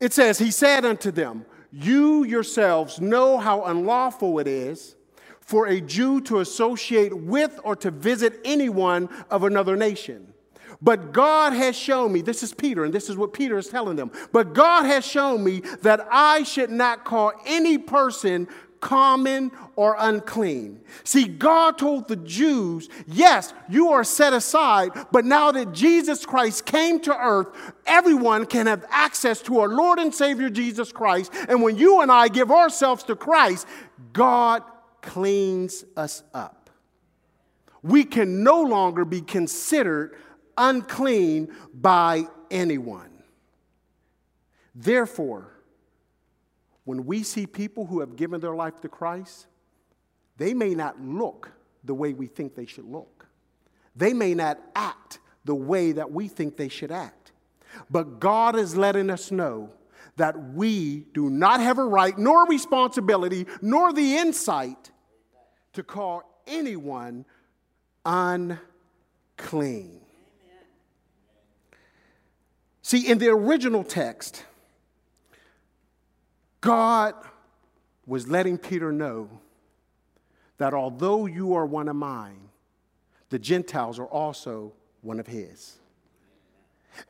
It 0.00 0.12
says, 0.12 0.38
He 0.38 0.50
said 0.50 0.84
unto 0.84 1.10
them, 1.10 1.46
You 1.72 2.24
yourselves 2.24 3.00
know 3.00 3.38
how 3.38 3.64
unlawful 3.64 4.38
it 4.38 4.46
is 4.46 4.96
for 5.44 5.66
a 5.66 5.80
Jew 5.80 6.20
to 6.22 6.40
associate 6.40 7.16
with 7.16 7.60
or 7.64 7.76
to 7.76 7.90
visit 7.90 8.40
anyone 8.44 9.08
of 9.30 9.44
another 9.44 9.76
nation. 9.76 10.32
But 10.80 11.12
God 11.12 11.52
has 11.52 11.76
shown 11.76 12.12
me, 12.12 12.20
this 12.20 12.42
is 12.42 12.52
Peter, 12.52 12.84
and 12.84 12.92
this 12.92 13.08
is 13.08 13.16
what 13.16 13.32
Peter 13.32 13.56
is 13.56 13.68
telling 13.68 13.96
them. 13.96 14.10
But 14.32 14.52
God 14.52 14.84
has 14.84 15.06
shown 15.06 15.42
me 15.42 15.60
that 15.82 16.06
I 16.10 16.42
should 16.42 16.70
not 16.70 17.04
call 17.04 17.32
any 17.46 17.78
person 17.78 18.48
common 18.80 19.50
or 19.76 19.96
unclean. 19.98 20.78
See, 21.04 21.24
God 21.24 21.78
told 21.78 22.06
the 22.06 22.16
Jews, 22.16 22.90
yes, 23.06 23.54
you 23.66 23.92
are 23.92 24.04
set 24.04 24.34
aside, 24.34 24.90
but 25.10 25.24
now 25.24 25.52
that 25.52 25.72
Jesus 25.72 26.26
Christ 26.26 26.66
came 26.66 27.00
to 27.00 27.16
earth, 27.16 27.48
everyone 27.86 28.44
can 28.44 28.66
have 28.66 28.84
access 28.90 29.40
to 29.42 29.60
our 29.60 29.68
Lord 29.68 29.98
and 29.98 30.14
Savior 30.14 30.50
Jesus 30.50 30.92
Christ. 30.92 31.32
And 31.48 31.62
when 31.62 31.78
you 31.78 32.02
and 32.02 32.12
I 32.12 32.28
give 32.28 32.50
ourselves 32.50 33.04
to 33.04 33.16
Christ, 33.16 33.66
God 34.12 34.62
cleans 35.04 35.84
us 35.96 36.22
up. 36.32 36.70
We 37.82 38.04
can 38.04 38.42
no 38.42 38.62
longer 38.62 39.04
be 39.04 39.20
considered 39.20 40.16
unclean 40.56 41.54
by 41.72 42.24
anyone. 42.50 43.10
Therefore, 44.74 45.52
when 46.84 47.04
we 47.04 47.22
see 47.22 47.46
people 47.46 47.86
who 47.86 48.00
have 48.00 48.16
given 48.16 48.40
their 48.40 48.54
life 48.54 48.80
to 48.80 48.88
Christ, 48.88 49.46
they 50.36 50.54
may 50.54 50.74
not 50.74 51.00
look 51.00 51.52
the 51.84 51.94
way 51.94 52.12
we 52.12 52.26
think 52.26 52.54
they 52.54 52.66
should 52.66 52.86
look. 52.86 53.26
They 53.94 54.12
may 54.12 54.34
not 54.34 54.58
act 54.74 55.20
the 55.44 55.54
way 55.54 55.92
that 55.92 56.10
we 56.10 56.28
think 56.28 56.56
they 56.56 56.68
should 56.68 56.90
act. 56.90 57.32
But 57.90 58.18
God 58.18 58.56
is 58.56 58.76
letting 58.76 59.10
us 59.10 59.30
know 59.30 59.70
that 60.16 60.54
we 60.54 61.06
do 61.12 61.28
not 61.28 61.60
have 61.60 61.78
a 61.78 61.84
right, 61.84 62.16
nor 62.16 62.46
responsibility, 62.46 63.46
nor 63.60 63.92
the 63.92 64.16
insight 64.16 64.90
to 65.74 65.82
call 65.82 66.22
anyone 66.46 67.24
unclean. 68.04 70.00
See, 72.82 73.08
in 73.08 73.18
the 73.18 73.28
original 73.28 73.82
text, 73.82 74.44
God 76.60 77.14
was 78.06 78.28
letting 78.28 78.58
Peter 78.58 78.92
know 78.92 79.28
that 80.58 80.74
although 80.74 81.26
you 81.26 81.54
are 81.54 81.66
one 81.66 81.88
of 81.88 81.96
mine, 81.96 82.48
the 83.30 83.38
Gentiles 83.38 83.98
are 83.98 84.06
also 84.06 84.72
one 85.00 85.18
of 85.18 85.26
his. 85.26 85.78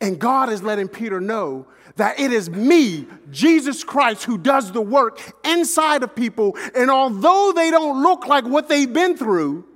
And 0.00 0.18
God 0.18 0.50
is 0.50 0.62
letting 0.62 0.88
Peter 0.88 1.20
know 1.20 1.66
that 1.96 2.18
it 2.18 2.32
is 2.32 2.50
me, 2.50 3.06
Jesus 3.30 3.84
Christ, 3.84 4.24
who 4.24 4.38
does 4.38 4.72
the 4.72 4.80
work 4.80 5.20
inside 5.44 6.02
of 6.02 6.14
people. 6.14 6.56
And 6.74 6.90
although 6.90 7.52
they 7.54 7.70
don't 7.70 8.02
look 8.02 8.26
like 8.26 8.44
what 8.44 8.68
they've 8.68 8.92
been 8.92 9.16
through, 9.16 9.66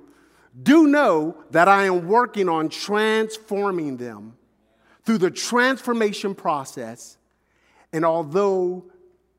do 0.61 0.87
know 0.87 1.37
that 1.51 1.67
I 1.67 1.85
am 1.85 2.07
working 2.07 2.49
on 2.49 2.69
transforming 2.69 3.97
them 3.97 4.35
through 5.05 5.19
the 5.19 5.31
transformation 5.31 6.35
process. 6.35 7.17
And 7.93 8.03
although 8.03 8.85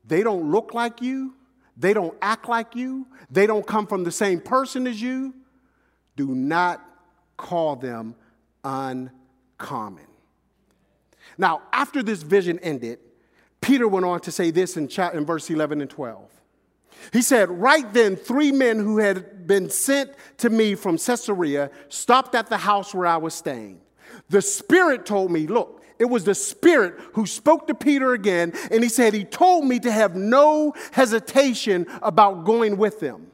they 0.05 0.23
don't 0.23 0.51
look 0.51 0.73
like 0.73 1.01
you, 1.01 1.35
they 1.77 1.93
don't 1.93 2.17
act 2.21 2.49
like 2.49 2.75
you, 2.75 3.07
they 3.29 3.47
don't 3.47 3.65
come 3.65 3.87
from 3.87 4.03
the 4.03 4.11
same 4.11 4.41
person 4.41 4.87
as 4.87 5.01
you, 5.01 5.33
do 6.15 6.27
not 6.35 6.83
call 7.37 7.75
them 7.75 8.15
uncommon. 8.63 10.05
Now, 11.41 11.63
after 11.73 12.03
this 12.03 12.21
vision 12.21 12.59
ended, 12.59 12.99
Peter 13.61 13.87
went 13.87 14.05
on 14.05 14.19
to 14.19 14.31
say 14.31 14.51
this 14.51 14.77
in, 14.77 14.87
in 15.11 15.25
verse 15.25 15.49
11 15.49 15.81
and 15.81 15.89
12. 15.89 16.29
He 17.11 17.23
said, 17.23 17.49
Right 17.49 17.91
then, 17.91 18.15
three 18.15 18.51
men 18.51 18.77
who 18.77 18.99
had 18.99 19.47
been 19.47 19.71
sent 19.71 20.11
to 20.37 20.51
me 20.51 20.75
from 20.75 20.99
Caesarea 20.99 21.71
stopped 21.89 22.35
at 22.35 22.47
the 22.47 22.57
house 22.57 22.93
where 22.93 23.07
I 23.07 23.17
was 23.17 23.33
staying. 23.33 23.81
The 24.29 24.43
Spirit 24.43 25.07
told 25.07 25.31
me, 25.31 25.47
Look, 25.47 25.83
it 25.97 26.05
was 26.05 26.25
the 26.25 26.35
Spirit 26.35 26.99
who 27.13 27.25
spoke 27.25 27.65
to 27.69 27.73
Peter 27.73 28.13
again, 28.13 28.53
and 28.69 28.83
he 28.83 28.89
said, 28.89 29.15
He 29.15 29.23
told 29.23 29.65
me 29.65 29.79
to 29.79 29.91
have 29.91 30.15
no 30.15 30.75
hesitation 30.91 31.87
about 32.03 32.45
going 32.45 32.77
with 32.77 32.99
them. 32.99 33.31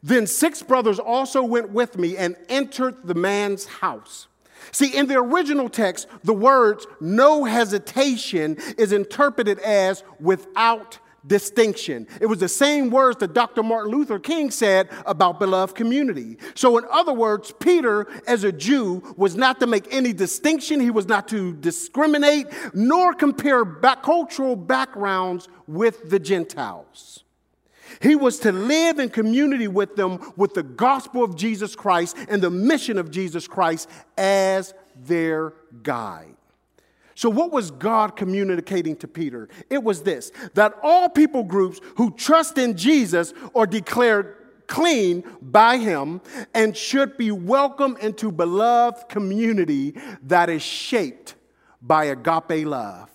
Then 0.00 0.28
six 0.28 0.62
brothers 0.62 1.00
also 1.00 1.42
went 1.42 1.70
with 1.70 1.98
me 1.98 2.16
and 2.16 2.36
entered 2.48 2.98
the 3.02 3.14
man's 3.14 3.66
house. 3.66 4.27
See, 4.72 4.96
in 4.96 5.06
the 5.06 5.16
original 5.16 5.68
text, 5.68 6.06
the 6.24 6.34
words 6.34 6.86
no 7.00 7.44
hesitation 7.44 8.56
is 8.76 8.92
interpreted 8.92 9.58
as 9.60 10.02
without 10.20 10.98
distinction. 11.26 12.06
It 12.20 12.26
was 12.26 12.40
the 12.40 12.48
same 12.48 12.90
words 12.90 13.18
that 13.18 13.34
Dr. 13.34 13.62
Martin 13.62 13.92
Luther 13.92 14.18
King 14.18 14.50
said 14.50 14.88
about 15.06 15.38
beloved 15.38 15.76
community. 15.76 16.38
So, 16.54 16.78
in 16.78 16.84
other 16.90 17.12
words, 17.12 17.52
Peter, 17.60 18.06
as 18.26 18.44
a 18.44 18.52
Jew, 18.52 19.14
was 19.16 19.36
not 19.36 19.60
to 19.60 19.66
make 19.66 19.92
any 19.92 20.12
distinction, 20.12 20.80
he 20.80 20.90
was 20.90 21.06
not 21.06 21.28
to 21.28 21.54
discriminate, 21.54 22.46
nor 22.74 23.14
compare 23.14 23.64
back 23.64 24.02
cultural 24.02 24.56
backgrounds 24.56 25.48
with 25.66 26.08
the 26.10 26.18
Gentiles. 26.18 27.24
He 28.00 28.14
was 28.14 28.38
to 28.40 28.52
live 28.52 28.98
in 28.98 29.08
community 29.08 29.68
with 29.68 29.96
them 29.96 30.32
with 30.36 30.54
the 30.54 30.62
gospel 30.62 31.24
of 31.24 31.36
Jesus 31.36 31.74
Christ 31.74 32.16
and 32.28 32.42
the 32.42 32.50
mission 32.50 32.98
of 32.98 33.10
Jesus 33.10 33.46
Christ 33.46 33.88
as 34.16 34.74
their 34.96 35.54
guide. 35.82 36.34
So, 37.14 37.28
what 37.28 37.50
was 37.50 37.72
God 37.72 38.14
communicating 38.14 38.94
to 38.96 39.08
Peter? 39.08 39.48
It 39.68 39.82
was 39.82 40.02
this 40.02 40.30
that 40.54 40.74
all 40.82 41.08
people 41.08 41.42
groups 41.42 41.80
who 41.96 42.12
trust 42.12 42.58
in 42.58 42.76
Jesus 42.76 43.34
are 43.54 43.66
declared 43.66 44.36
clean 44.68 45.24
by 45.42 45.78
him 45.78 46.20
and 46.54 46.76
should 46.76 47.16
be 47.16 47.32
welcomed 47.32 47.98
into 47.98 48.30
beloved 48.30 49.08
community 49.08 49.94
that 50.22 50.48
is 50.48 50.62
shaped 50.62 51.34
by 51.82 52.04
agape 52.04 52.66
love. 52.66 53.10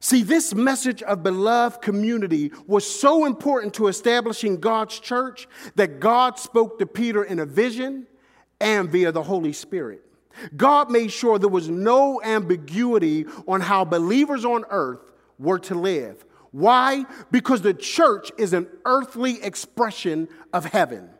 See, 0.00 0.22
this 0.22 0.54
message 0.54 1.02
of 1.02 1.24
beloved 1.24 1.82
community 1.82 2.52
was 2.66 2.86
so 2.86 3.24
important 3.24 3.74
to 3.74 3.88
establishing 3.88 4.60
God's 4.60 4.98
church 5.00 5.48
that 5.74 5.98
God 5.98 6.38
spoke 6.38 6.78
to 6.78 6.86
Peter 6.86 7.24
in 7.24 7.40
a 7.40 7.46
vision 7.46 8.06
and 8.60 8.90
via 8.90 9.10
the 9.10 9.22
Holy 9.24 9.52
Spirit. 9.52 10.04
God 10.56 10.90
made 10.90 11.10
sure 11.10 11.38
there 11.38 11.48
was 11.48 11.68
no 11.68 12.22
ambiguity 12.22 13.26
on 13.48 13.60
how 13.60 13.84
believers 13.84 14.44
on 14.44 14.64
earth 14.70 15.00
were 15.38 15.58
to 15.60 15.74
live. 15.74 16.24
Why? 16.52 17.04
Because 17.32 17.62
the 17.62 17.74
church 17.74 18.30
is 18.38 18.52
an 18.52 18.68
earthly 18.84 19.42
expression 19.42 20.28
of 20.52 20.64
heaven. 20.64 21.10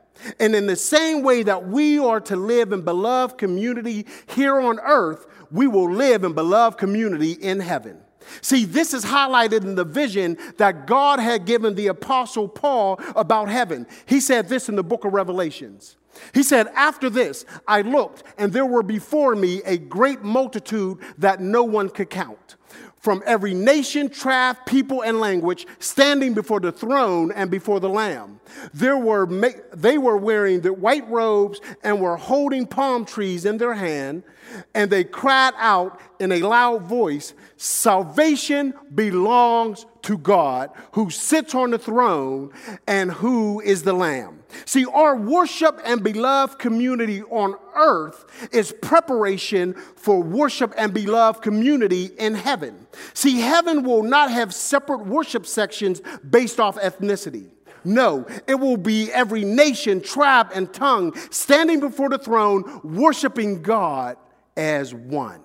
And 0.41 0.55
in 0.55 0.67
the 0.67 0.77
same 0.77 1.23
way 1.23 1.43
that 1.43 1.67
we 1.67 1.99
are 1.99 2.21
to 2.23 2.37
live 2.37 2.73
in 2.73 2.83
beloved 2.83 3.39
community 3.39 4.07
here 4.27 4.59
on 4.59 4.79
earth, 4.81 5.27
we 5.51 5.67
will 5.67 5.91
live 5.91 6.25
in 6.25 6.33
beloved 6.33 6.79
community 6.79 7.33
in 7.33 7.61
heaven. 7.61 8.01
See, 8.41 8.65
this 8.65 8.95
is 8.95 9.05
highlighted 9.05 9.63
in 9.63 9.75
the 9.75 9.85
vision 9.85 10.39
that 10.57 10.87
God 10.87 11.21
had 11.21 11.45
given 11.45 11.75
the 11.75 11.89
Apostle 11.89 12.49
Paul 12.49 13.01
about 13.17 13.49
heaven. 13.49 13.87
He 14.07 14.21
said 14.21 14.49
this 14.49 14.69
in 14.69 14.77
the 14.77 14.85
book 14.85 15.05
of 15.05 15.13
Revelations. 15.13 15.97
He 16.35 16.43
said, 16.43 16.69
After 16.75 17.09
this, 17.09 17.45
I 17.67 17.83
looked, 17.83 18.25
and 18.39 18.53
there 18.53 18.67
were 18.67 18.83
before 18.83 19.37
me 19.37 19.63
a 19.65 19.79
great 19.79 20.23
multitude 20.23 20.99
that 21.19 21.41
no 21.41 21.63
one 21.63 21.89
could 21.89 22.11
count 22.11 22.57
from 23.01 23.23
every 23.27 23.55
nation, 23.55 24.09
tribe, 24.09 24.57
people, 24.67 25.03
and 25.03 25.21
language 25.21 25.67
standing 25.79 26.35
before 26.35 26.61
the 26.61 26.73
throne 26.73 27.31
and 27.33 27.51
before 27.51 27.81
the 27.81 27.89
Lamb. 27.89 28.41
There 28.75 28.99
were, 28.99 29.27
they 29.73 29.99
were 29.99 30.17
wearing 30.17 30.61
the 30.61 30.73
white 30.73 31.09
robes 31.09 31.61
and 31.85 32.01
were 32.01 32.17
holding 32.17 32.67
palm 32.67 33.05
trees 33.05 33.45
in 33.45 33.59
their 33.59 33.75
hand, 33.75 34.25
and 34.75 34.91
they 34.91 35.05
cried 35.05 35.55
out 35.57 36.01
in 36.19 36.33
a 36.33 36.41
loud 36.41 36.83
voice 36.83 37.35
Salvation 37.61 38.73
belongs 38.95 39.85
to 40.03 40.17
God 40.17 40.71
who 40.93 41.11
sits 41.11 41.57
on 41.57 41.71
the 41.73 41.79
throne 41.79 42.53
and 42.87 43.11
who 43.11 43.61
is 43.61 43.83
the 43.83 43.93
Lamb. 43.93 44.45
See, 44.65 44.87
our 44.87 45.17
worship 45.17 45.81
and 45.85 46.03
beloved 46.03 46.61
community 46.61 47.23
on 47.25 47.57
earth 47.75 48.49
is 48.53 48.73
preparation 48.81 49.75
for 49.75 50.23
worship 50.23 50.73
and 50.79 50.95
beloved 50.95 51.43
community 51.43 52.11
in 52.17 52.37
heaven. 52.37 52.87
See, 53.13 53.41
heaven 53.41 53.83
will 53.83 54.05
not 54.05 54.31
have 54.31 54.55
separate 54.55 55.05
worship 55.05 55.45
sections 55.45 56.01
based 56.31 56.61
off 56.61 56.77
ethnicity. 56.77 57.49
No, 57.85 58.25
it 58.47 58.55
will 58.55 58.77
be 58.77 59.11
every 59.13 59.45
nation, 59.45 60.01
tribe, 60.01 60.51
and 60.55 60.73
tongue 60.73 61.17
standing 61.31 61.81
before 61.81 62.09
the 62.09 62.19
throne, 62.19 62.81
worshiping 62.85 63.63
God 63.63 64.17
as 64.59 64.93
one. 64.93 65.41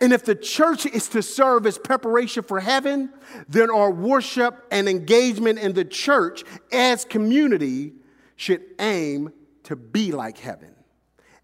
And 0.00 0.12
if 0.12 0.24
the 0.24 0.36
church 0.36 0.86
is 0.86 1.08
to 1.08 1.22
serve 1.22 1.66
as 1.66 1.76
preparation 1.76 2.44
for 2.44 2.60
heaven, 2.60 3.12
then 3.48 3.70
our 3.70 3.90
worship 3.90 4.64
and 4.70 4.88
engagement 4.88 5.58
in 5.58 5.72
the 5.72 5.84
church 5.84 6.44
as 6.72 7.04
community 7.04 7.94
should 8.36 8.62
aim 8.78 9.32
to 9.64 9.74
be 9.74 10.12
like 10.12 10.38
heaven. 10.38 10.74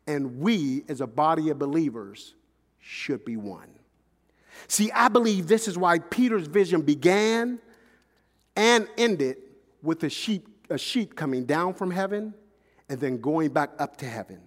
And 0.06 0.38
we, 0.38 0.84
as 0.88 1.00
a 1.00 1.06
body 1.08 1.50
of 1.50 1.58
believers, 1.58 2.36
should 2.78 3.24
be 3.24 3.36
one. 3.36 3.68
See, 4.68 4.92
I 4.92 5.08
believe 5.08 5.48
this 5.48 5.66
is 5.66 5.76
why 5.76 5.98
Peter's 5.98 6.46
vision 6.46 6.82
began 6.82 7.58
and 8.54 8.88
ended 8.96 9.38
with 9.82 10.04
a 10.04 10.08
sheep, 10.08 10.48
a 10.70 10.78
sheep 10.78 11.16
coming 11.16 11.44
down 11.44 11.74
from 11.74 11.90
heaven 11.90 12.32
and 12.88 13.00
then 13.00 13.20
going 13.20 13.50
back 13.50 13.70
up 13.78 13.96
to 13.98 14.06
heaven. 14.06 14.40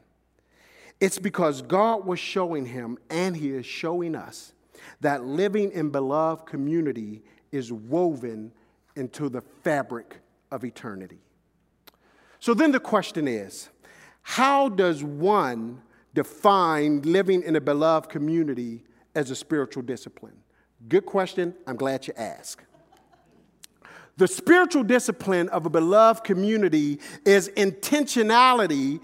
It's 1.00 1.20
because 1.20 1.62
God 1.62 2.06
was 2.06 2.20
showing 2.20 2.66
him, 2.66 2.98
and 3.10 3.36
he 3.36 3.52
is 3.52 3.66
showing 3.66 4.16
us, 4.16 4.54
that 5.02 5.24
living 5.24 5.72
in 5.72 5.90
beloved 5.90 6.46
community 6.46 7.24
is 7.52 7.72
woven 7.72 8.52
into 8.96 9.30
the 9.30 9.42
fabric 9.42 10.20
of 10.52 10.64
eternity. 10.64 11.20
So 12.40 12.54
then 12.54 12.72
the 12.72 12.80
question 12.80 13.28
is 13.28 13.70
how 14.22 14.70
does 14.70 15.04
one 15.04 15.82
define 16.14 17.02
living 17.02 17.44
in 17.44 17.56
a 17.56 17.62
beloved 17.62 18.10
community 18.10 18.84
as 19.16 19.32
a 19.32 19.36
spiritual 19.36 19.84
discipline? 19.84 20.36
Good 20.88 21.06
question. 21.06 21.54
I'm 21.68 21.76
glad 21.76 22.08
you 22.08 22.14
asked. 22.18 22.64
The 24.18 24.28
spiritual 24.28 24.84
discipline 24.84 25.48
of 25.50 25.66
a 25.66 25.70
beloved 25.70 26.24
community 26.24 27.00
is 27.26 27.50
intentionality, 27.56 29.00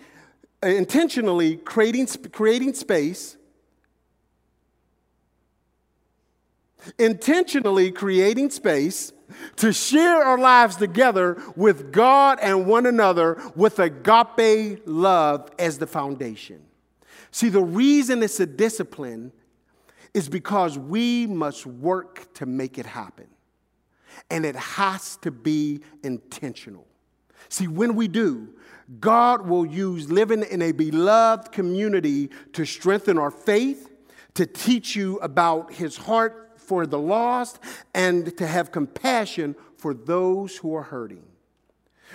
Uh, 0.66 0.70
intentionally 0.70 1.58
creating, 1.58 2.08
creating 2.32 2.74
space, 2.74 3.38
intentionally 6.98 7.92
creating 7.92 8.50
space 8.50 9.14
to 9.56 9.72
share 9.72 10.24
our 10.24 10.40
lives 10.40 10.76
together 10.76 11.40
with 11.56 11.92
God 11.92 12.40
and 12.42 12.66
one 12.66 12.88
another 12.88 13.40
with 13.56 13.78
agape 13.78 14.82
love 14.88 15.52
as 15.60 15.78
the 15.78 15.86
foundation. 15.86 16.62
See, 17.30 17.50
the 17.50 17.62
reason 17.62 18.24
it's 18.24 18.40
a 18.40 18.48
discipline 18.48 19.34
is 20.16 20.28
because 20.30 20.80
we 20.80 21.28
must 21.28 21.68
work 21.68 22.34
to 22.36 22.48
make 22.48 22.80
it 22.80 22.88
happen. 22.88 23.28
And 24.32 24.46
it 24.46 24.56
has 24.56 25.18
to 25.18 25.30
be 25.30 25.82
intentional. 26.04 26.88
See, 27.50 27.68
when 27.68 27.96
we 27.96 28.08
do, 28.08 28.50
God 29.00 29.48
will 29.48 29.66
use 29.66 30.12
living 30.12 30.44
in 30.44 30.62
a 30.62 30.72
beloved 30.72 31.52
community 31.52 32.30
to 32.54 32.66
strengthen 32.66 33.18
our 33.18 33.32
faith, 33.32 33.90
to 34.36 34.46
teach 34.46 34.96
you 34.96 35.18
about 35.18 35.74
His 35.74 35.98
heart 35.98 36.54
for 36.58 36.86
the 36.86 37.00
lost 37.00 37.60
and 37.94 38.36
to 38.38 38.48
have 38.48 38.72
compassion 38.72 39.56
for 39.78 39.94
those 39.94 40.58
who 40.58 40.76
are 40.76 40.84
hurting. 40.84 41.24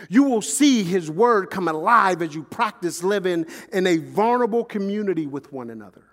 You 0.08 0.24
will 0.24 0.42
see 0.42 0.82
His 0.82 1.10
word 1.10 1.50
come 1.50 1.68
alive 1.68 2.22
as 2.22 2.34
you 2.34 2.42
practice 2.42 3.02
living 3.02 3.46
in 3.72 3.86
a 3.86 3.98
vulnerable 3.98 4.64
community 4.64 5.26
with 5.26 5.52
one 5.52 5.70
another. 5.70 6.04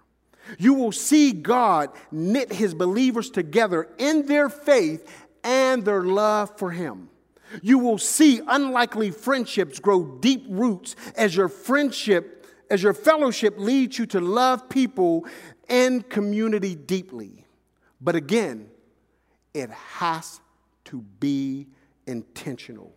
You 0.58 0.74
will 0.74 0.92
see 0.92 1.34
God 1.34 1.90
knit 2.12 2.52
His 2.52 2.74
believers 2.74 3.30
together 3.30 3.90
in 3.98 4.26
their 4.26 4.50
faith 4.50 5.08
and 5.44 5.86
their 5.86 6.04
love 6.04 6.58
for 6.58 6.72
Him. 6.72 7.10
You 7.62 7.80
will 7.80 7.98
see 7.98 8.42
unlikely 8.48 9.12
friendships 9.12 9.80
grow 9.80 10.04
deep 10.04 10.46
roots 10.50 10.96
as 11.16 11.36
your 11.36 11.50
friendship, 11.50 12.46
as 12.70 12.84
your 12.84 12.94
fellowship 12.94 13.56
leads 13.58 13.98
you 13.98 14.06
to 14.08 14.20
love 14.20 14.70
people 14.70 15.26
and 15.70 16.08
community 16.10 16.76
deeply. 16.76 17.46
But 18.02 18.16
again, 18.16 18.70
it 19.54 19.70
has 19.70 20.40
to 20.86 21.02
be 21.20 21.68
intentional. 22.06 22.94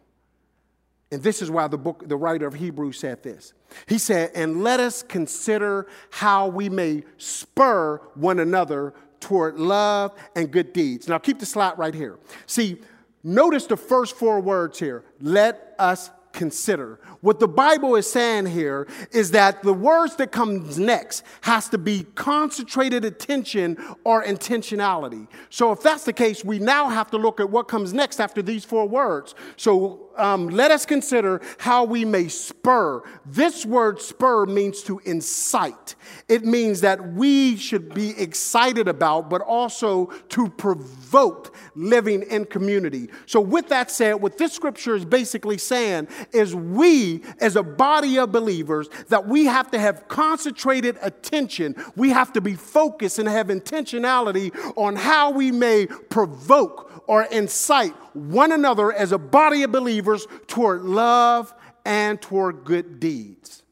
And 1.12 1.22
this 1.22 1.42
is 1.42 1.50
why 1.50 1.66
the 1.66 1.78
book, 1.78 2.08
the 2.08 2.16
writer 2.16 2.46
of 2.46 2.54
Hebrews 2.54 2.98
said 2.98 3.22
this. 3.22 3.52
He 3.88 3.98
said, 3.98 4.30
And 4.34 4.62
let 4.62 4.78
us 4.78 5.02
consider 5.02 5.88
how 6.10 6.46
we 6.46 6.68
may 6.68 7.02
spur 7.18 7.96
one 8.14 8.38
another 8.38 8.94
toward 9.18 9.58
love 9.58 10.12
and 10.36 10.50
good 10.50 10.72
deeds. 10.72 11.08
Now 11.08 11.18
keep 11.18 11.40
the 11.40 11.46
slide 11.46 11.78
right 11.78 11.94
here. 11.94 12.18
See, 12.46 12.80
notice 13.22 13.66
the 13.66 13.76
first 13.76 14.16
four 14.16 14.40
words 14.40 14.78
here. 14.78 15.04
Let 15.20 15.74
us 15.78 16.10
consider. 16.32 17.00
What 17.20 17.40
the 17.40 17.48
Bible 17.48 17.96
is 17.96 18.10
saying 18.10 18.46
here 18.46 18.86
is 19.10 19.32
that 19.32 19.62
the 19.62 19.74
words 19.74 20.16
that 20.16 20.30
comes 20.32 20.78
next 20.78 21.24
has 21.42 21.68
to 21.70 21.78
be 21.78 22.04
concentrated 22.14 23.04
attention 23.04 23.76
or 24.04 24.22
intentionality. 24.24 25.26
So 25.48 25.72
if 25.72 25.82
that's 25.82 26.04
the 26.04 26.12
case, 26.12 26.44
we 26.44 26.58
now 26.58 26.88
have 26.88 27.10
to 27.10 27.18
look 27.18 27.40
at 27.40 27.50
what 27.50 27.68
comes 27.68 27.92
next 27.92 28.20
after 28.20 28.42
these 28.42 28.64
four 28.64 28.86
words. 28.88 29.34
So 29.56 30.09
um, 30.20 30.48
let 30.48 30.70
us 30.70 30.84
consider 30.86 31.40
how 31.58 31.84
we 31.84 32.04
may 32.04 32.28
spur. 32.28 33.02
This 33.24 33.64
word 33.64 34.00
spur 34.00 34.46
means 34.46 34.82
to 34.82 35.00
incite. 35.04 35.94
It 36.28 36.44
means 36.44 36.82
that 36.82 37.14
we 37.14 37.56
should 37.56 37.94
be 37.94 38.10
excited 38.20 38.86
about, 38.86 39.30
but 39.30 39.40
also 39.40 40.06
to 40.30 40.48
provoke 40.48 41.54
living 41.74 42.22
in 42.22 42.44
community. 42.44 43.08
So, 43.26 43.40
with 43.40 43.68
that 43.68 43.90
said, 43.90 44.14
what 44.14 44.38
this 44.38 44.52
scripture 44.52 44.94
is 44.94 45.04
basically 45.04 45.58
saying 45.58 46.08
is 46.32 46.54
we, 46.54 47.22
as 47.40 47.56
a 47.56 47.62
body 47.62 48.18
of 48.18 48.32
believers, 48.32 48.88
that 49.08 49.26
we 49.26 49.46
have 49.46 49.70
to 49.70 49.78
have 49.78 50.08
concentrated 50.08 50.98
attention. 51.02 51.74
We 51.96 52.10
have 52.10 52.32
to 52.34 52.40
be 52.40 52.54
focused 52.54 53.18
and 53.18 53.28
have 53.28 53.48
intentionality 53.48 54.54
on 54.76 54.96
how 54.96 55.30
we 55.30 55.50
may 55.50 55.86
provoke 55.86 56.90
or 57.06 57.24
incite 57.24 57.94
one 58.14 58.52
another 58.52 58.92
as 58.92 59.12
a 59.12 59.18
body 59.18 59.62
of 59.62 59.72
believers 59.72 60.09
toward 60.46 60.82
love 60.82 61.52
and 61.84 62.20
toward 62.20 62.64
good 62.64 63.00
deeds. 63.00 63.62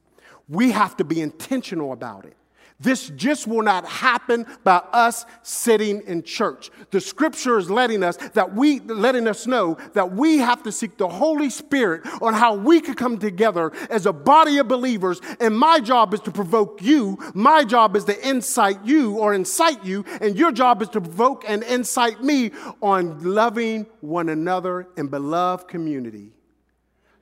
We 0.49 0.71
have 0.71 0.97
to 0.97 1.05
be 1.05 1.21
intentional 1.21 1.93
about 1.93 2.25
it. 2.25 2.37
This 2.81 3.09
just 3.09 3.49
will 3.49 3.63
not 3.63 3.85
happen 3.85 4.47
by 4.63 4.77
us 4.93 5.27
sitting 5.43 6.01
in 6.03 6.23
church. 6.23 6.71
The 6.93 7.01
scripture 7.01 7.59
is 7.59 7.69
letting 7.69 8.05
us 8.05 8.17
that 8.35 8.55
we 8.55 8.79
letting 8.79 9.27
us 9.27 9.49
know 9.49 9.79
that 9.95 10.13
we 10.13 10.39
have 10.39 10.63
to 10.63 10.71
seek 10.71 10.97
the 10.97 11.09
Holy 11.09 11.51
Spirit 11.51 12.03
on 12.23 12.35
how 12.35 12.55
we 12.55 12.81
could 12.81 12.97
come 12.97 13.19
together 13.19 13.73
as 13.91 14.07
a 14.07 14.13
body 14.13 14.59
of 14.59 14.69
believers. 14.69 15.21
And 15.41 15.59
my 15.59 15.81
job 15.81 16.15
is 16.15 16.21
to 16.21 16.31
provoke 16.31 16.81
you. 16.81 17.19
My 17.35 17.65
job 17.65 17.97
is 17.97 18.05
to 18.05 18.29
incite 18.29 18.85
you 18.85 19.19
or 19.19 19.35
incite 19.35 19.85
you, 19.85 20.05
and 20.21 20.39
your 20.39 20.53
job 20.53 20.81
is 20.81 20.89
to 20.91 21.01
provoke 21.01 21.45
and 21.49 21.65
incite 21.65 22.23
me 22.23 22.53
on 22.81 23.19
loving 23.25 23.87
one 24.01 24.29
another 24.29 24.87
in 24.97 25.09
beloved 25.09 25.67
community 25.67 26.31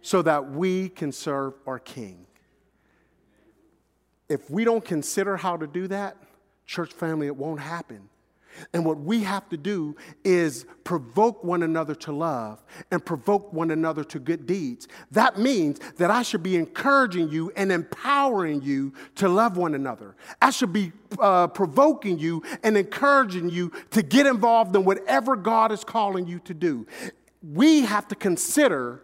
so 0.03 0.21
that 0.21 0.51
we 0.51 0.91
can 0.91 1.13
serve 1.13 1.55
our 1.67 1.79
King 1.79 2.26
if 4.29 4.51
we 4.51 4.65
don't 4.65 4.85
consider 4.85 5.37
how 5.37 5.57
to 5.57 5.67
do 5.67 5.89
that, 5.89 6.17
church 6.67 6.93
family, 6.93 7.27
it 7.27 7.37
won't 7.37 7.61
happen. 7.61 8.09
And 8.73 8.85
what 8.85 8.99
we 8.99 9.23
have 9.23 9.49
to 9.51 9.57
do 9.57 9.97
is 10.25 10.67
provoke 10.85 11.45
one 11.45 11.63
another 11.63 11.95
to 11.97 12.13
love 12.13 12.63
and 12.91 13.05
provoke 13.05 13.53
one 13.53 13.71
another 13.71 14.05
to 14.05 14.19
good 14.19 14.47
deeds. 14.47 14.89
That 15.11 15.39
means 15.39 15.79
that 15.97 16.11
I 16.11 16.23
should 16.23 16.43
be 16.43 16.57
encouraging 16.57 17.29
you 17.29 17.53
and 17.57 17.71
empowering 17.71 18.63
you 18.63 18.95
to 19.17 19.29
love 19.29 19.57
one 19.57 19.75
another. 19.75 20.17
I 20.41 20.51
should 20.51 20.73
be 20.73 20.93
uh, 21.19 21.49
provoking 21.49 22.19
you 22.19 22.43
and 22.63 22.77
encouraging 22.77 23.51
you 23.51 23.73
to 23.91 24.03
get 24.03 24.27
involved 24.27 24.75
in 24.75 24.85
whatever 24.85 25.37
God 25.37 25.73
is 25.73 25.85
calling 25.85 26.27
you 26.27 26.39
to 26.41 26.55
do. 26.55 26.87
We 27.43 27.83
have 27.83 28.09
to 28.09 28.15
consider 28.15 29.03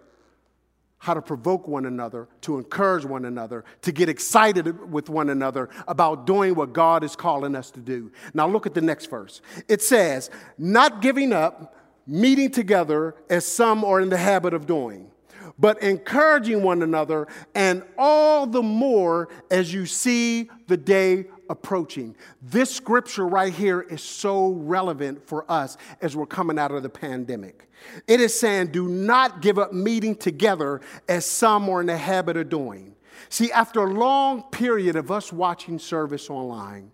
how 1.03 1.15
to 1.15 1.21
provoke 1.21 1.67
one 1.67 1.85
another, 1.85 2.29
to 2.41 2.57
encourage 2.57 3.05
one 3.05 3.25
another, 3.25 3.65
to 3.81 3.91
get 3.91 4.09
excited 4.09 4.89
with 4.89 5.09
one 5.11 5.31
another 5.31 5.69
about 5.89 6.29
doing 6.29 6.55
what 6.55 6.73
God 6.73 7.03
is 7.03 7.17
calling 7.17 7.57
us 7.57 7.73
to 7.73 7.81
do. 7.81 8.13
Now, 8.35 8.47
look 8.47 8.67
at 8.67 8.75
the 8.75 8.81
next 8.81 9.07
verse. 9.07 9.41
It 9.67 9.83
says, 9.83 10.31
Not 10.59 11.03
giving 11.03 11.33
up, 11.33 11.75
meeting 12.07 12.53
together 12.53 13.17
as 13.29 13.45
some 13.45 13.85
are 13.85 14.01
in 14.01 14.11
the 14.11 14.17
habit 14.17 14.55
of 14.55 14.65
doing, 14.65 15.11
but 15.59 15.83
encouraging 15.83 16.63
one 16.63 16.83
another, 16.83 17.27
and 17.53 17.83
all 17.99 18.47
the 18.47 18.63
more 18.63 19.29
as 19.51 19.75
you 19.75 19.87
see 19.87 20.51
the 20.69 20.77
day 20.77 21.25
approaching. 21.53 22.17
This 22.41 22.75
scripture 22.75 23.29
right 23.29 23.53
here 23.53 23.83
is 23.83 24.03
so 24.03 24.53
relevant 24.53 25.25
for 25.29 25.49
us 25.51 25.77
as 26.01 26.17
we're 26.17 26.27
coming 26.27 26.59
out 26.59 26.73
of 26.73 26.83
the 26.83 26.89
pandemic. 26.89 27.69
It 28.09 28.21
is 28.21 28.39
saying, 28.39 28.69
do 28.69 28.89
not 28.89 29.43
give 29.43 29.59
up 29.59 29.73
meeting 29.73 30.17
together 30.17 30.81
as 31.09 31.27
some 31.27 31.69
are 31.69 31.83
in 31.83 31.87
the 31.87 31.97
habit 31.97 32.37
of 32.37 32.49
doing. 32.49 32.97
See, 33.29 33.53
after 33.53 33.81
a 33.81 33.93
long 33.93 34.45
period 34.45 34.97
of 34.97 35.11
us 35.11 35.33
watching 35.33 35.79
service 35.79 36.31
online, 36.31 36.91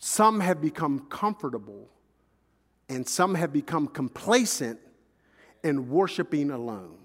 some 0.00 0.40
have 0.40 0.60
become 0.60 1.06
comfortable 1.08 1.88
and 2.88 3.08
some 3.08 3.34
have 3.36 3.52
become 3.52 3.86
complacent 3.86 4.80
in 5.62 5.88
worshiping 5.88 6.50
alone. 6.50 6.98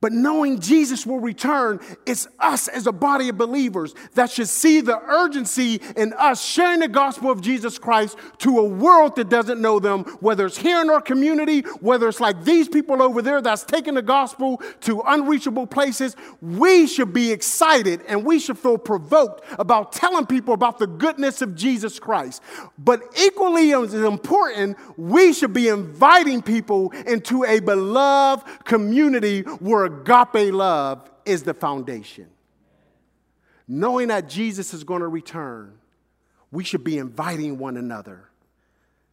But 0.00 0.12
knowing 0.12 0.60
Jesus 0.60 1.04
will 1.04 1.20
return, 1.20 1.78
it's 2.06 2.26
us 2.38 2.68
as 2.68 2.86
a 2.86 2.92
body 2.92 3.28
of 3.28 3.36
believers 3.36 3.94
that 4.14 4.30
should 4.30 4.48
see 4.48 4.80
the 4.80 4.98
urgency 4.98 5.80
in 5.94 6.14
us 6.14 6.42
sharing 6.42 6.80
the 6.80 6.88
gospel 6.88 7.30
of 7.30 7.42
Jesus 7.42 7.78
Christ 7.78 8.16
to 8.38 8.58
a 8.58 8.64
world 8.64 9.16
that 9.16 9.28
doesn't 9.28 9.60
know 9.60 9.78
them, 9.78 10.04
whether 10.20 10.46
it's 10.46 10.56
here 10.56 10.80
in 10.80 10.88
our 10.88 11.02
community, 11.02 11.60
whether 11.80 12.08
it's 12.08 12.18
like 12.18 12.44
these 12.44 12.66
people 12.66 13.02
over 13.02 13.20
there 13.20 13.42
that's 13.42 13.62
taking 13.62 13.94
the 13.94 14.02
gospel 14.02 14.62
to 14.80 15.02
unreachable 15.06 15.66
places. 15.66 16.16
We 16.40 16.86
should 16.86 17.12
be 17.12 17.30
excited 17.30 18.00
and 18.08 18.24
we 18.24 18.38
should 18.38 18.58
feel 18.58 18.78
provoked 18.78 19.44
about 19.58 19.92
telling 19.92 20.24
people 20.24 20.54
about 20.54 20.78
the 20.78 20.86
goodness 20.86 21.42
of 21.42 21.54
Jesus 21.54 21.98
Christ. 21.98 22.42
But 22.78 23.02
equally 23.20 23.74
as 23.74 23.92
important, 23.92 24.78
we 24.96 25.34
should 25.34 25.52
be 25.52 25.68
inviting 25.68 26.40
people 26.40 26.90
into 27.06 27.44
a 27.44 27.60
beloved 27.60 28.64
community 28.64 29.42
where 29.42 29.89
agape 29.90 30.52
love 30.52 31.10
is 31.24 31.42
the 31.42 31.54
foundation. 31.54 32.28
Knowing 33.66 34.08
that 34.08 34.28
Jesus 34.28 34.74
is 34.74 34.84
going 34.84 35.00
to 35.00 35.08
return, 35.08 35.78
we 36.50 36.64
should 36.64 36.82
be 36.82 36.98
inviting 36.98 37.58
one 37.58 37.76
another 37.76 38.28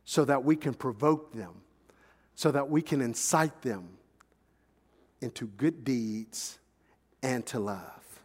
so 0.03 0.25
that 0.25 0.43
we 0.43 0.55
can 0.55 0.73
provoke 0.73 1.33
them, 1.33 1.53
so 2.33 2.51
that 2.51 2.69
we 2.69 2.81
can 2.81 3.01
incite 3.01 3.61
them 3.61 3.89
into 5.21 5.47
good 5.47 5.83
deeds 5.83 6.57
and 7.21 7.45
to 7.45 7.59
love. 7.59 8.21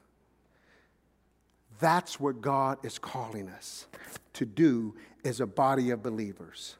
That's 1.81 2.21
what 2.21 2.41
God 2.41 2.79
is 2.85 2.99
calling 2.99 3.49
us 3.49 3.87
to 4.35 4.47
do 4.47 4.95
as 5.25 5.41
a 5.41 5.47
body 5.47 5.91
of 5.91 6.03
believers. 6.03 6.77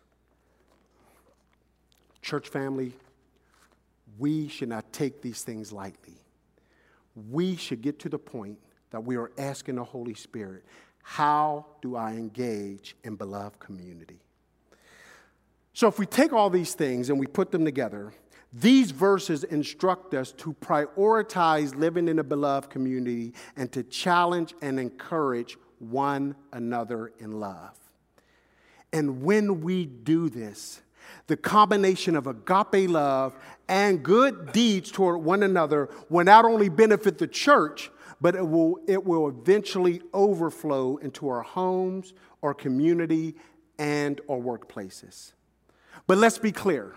Church 2.23 2.49
family, 2.49 2.93
we 4.19 4.49
should 4.49 4.69
not 4.69 4.93
take 4.93 5.23
these 5.23 5.43
things 5.43 5.73
lightly. 5.73 6.17
We 7.31 7.57
should 7.57 7.83
get 7.83 7.99
to 8.01 8.09
the 8.09 8.19
point 8.19 8.59
that 8.91 9.05
we 9.05 9.17
are 9.17 9.33
asking 9.39 9.77
the 9.77 9.85
Holy 9.85 10.15
Spirit, 10.15 10.65
how 11.03 11.67
do 11.81 11.97
I 11.97 12.13
engage 12.13 12.97
in 13.05 13.17
beloved 13.17 13.59
community? 13.59 14.21
So, 15.75 15.89
if 15.89 15.99
we 15.99 16.07
take 16.07 16.33
all 16.33 16.51
these 16.51 16.75
things 16.75 17.09
and 17.09 17.19
we 17.19 17.27
put 17.27 17.51
them 17.51 17.65
together, 17.65 18.13
these 18.53 18.91
verses 18.91 19.45
instruct 19.45 20.13
us 20.13 20.33
to 20.33 20.55
prioritize 20.61 21.75
living 21.75 22.09
in 22.09 22.19
a 22.19 22.25
beloved 22.25 22.69
community 22.69 23.33
and 23.57 23.73
to 23.73 23.83
challenge 23.83 24.55
and 24.61 24.79
encourage 24.79 25.57
one 25.79 26.37
another 26.53 27.13
in 27.19 27.41
love. 27.41 27.79
And 28.93 29.23
when 29.23 29.63
we 29.63 29.87
do 29.87 30.29
this, 30.29 30.83
the 31.27 31.37
combination 31.37 32.17
of 32.17 32.27
agape 32.27 32.91
love 32.91 33.37
and 33.69 34.03
good 34.03 34.53
deeds 34.53 34.91
toward 34.91 35.23
one 35.23 35.43
another 35.43 35.89
will 36.09 36.25
not 36.25 36.45
only 36.45 36.69
benefit 36.69 37.19
the 37.19 37.27
church, 37.27 37.91
but 38.21 38.35
it 38.35 38.47
will, 38.47 38.79
it 38.87 39.05
will 39.05 39.29
eventually 39.29 40.01
overflow 40.13 40.97
into 40.99 41.29
our 41.29 41.43
homes, 41.43 42.15
our 42.43 42.55
community, 42.55 43.35
and 43.79 44.21
our 44.31 44.39
workplaces. 44.39 45.33
But 46.07 46.19
let's 46.19 46.39
be 46.39 46.53
clear 46.53 46.95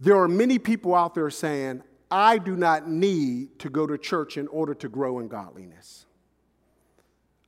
there 0.00 0.16
are 0.16 0.28
many 0.28 0.58
people 0.58 0.94
out 0.94 1.14
there 1.14 1.30
saying, 1.30 1.82
I 2.10 2.38
do 2.38 2.56
not 2.56 2.88
need 2.88 3.58
to 3.60 3.70
go 3.70 3.86
to 3.86 3.96
church 3.96 4.36
in 4.36 4.46
order 4.48 4.74
to 4.74 4.88
grow 4.88 5.18
in 5.18 5.28
godliness. 5.28 6.06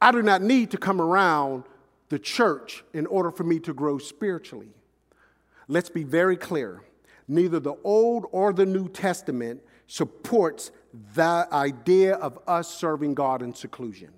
I 0.00 0.12
do 0.12 0.22
not 0.22 0.42
need 0.42 0.70
to 0.72 0.78
come 0.78 1.00
around 1.00 1.64
the 2.08 2.18
church 2.18 2.84
in 2.92 3.06
order 3.06 3.30
for 3.30 3.44
me 3.44 3.58
to 3.60 3.74
grow 3.74 3.98
spiritually. 3.98 4.75
Let's 5.68 5.90
be 5.90 6.04
very 6.04 6.36
clear. 6.36 6.82
Neither 7.28 7.60
the 7.60 7.74
Old 7.82 8.26
or 8.30 8.52
the 8.52 8.66
New 8.66 8.88
Testament 8.88 9.62
supports 9.86 10.70
the 11.14 11.48
idea 11.52 12.14
of 12.14 12.38
us 12.46 12.72
serving 12.72 13.14
God 13.14 13.42
in 13.42 13.54
seclusion. 13.54 14.10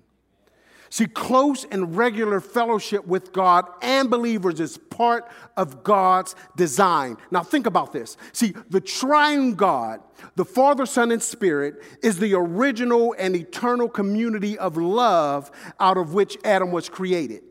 See, 0.91 1.05
close 1.05 1.65
and 1.65 1.95
regular 1.95 2.39
fellowship 2.39 3.05
with 3.05 3.31
God 3.31 3.65
and 3.81 4.09
believers 4.09 4.59
is 4.59 4.77
part 4.77 5.29
of 5.55 5.83
God's 5.83 6.35
design. 6.57 7.17
Now, 7.29 7.43
think 7.43 7.67
about 7.67 7.93
this. 7.93 8.17
See, 8.33 8.55
the 8.69 8.81
triune 8.81 9.53
God, 9.53 10.01
the 10.35 10.45
Father, 10.45 10.87
Son, 10.87 11.11
and 11.11 11.21
Spirit, 11.21 11.83
is 12.01 12.17
the 12.17 12.33
original 12.33 13.15
and 13.19 13.35
eternal 13.35 13.87
community 13.87 14.57
of 14.57 14.77
love 14.77 15.51
out 15.79 15.97
of 15.97 16.15
which 16.15 16.37
Adam 16.43 16.71
was 16.71 16.89
created. 16.89 17.43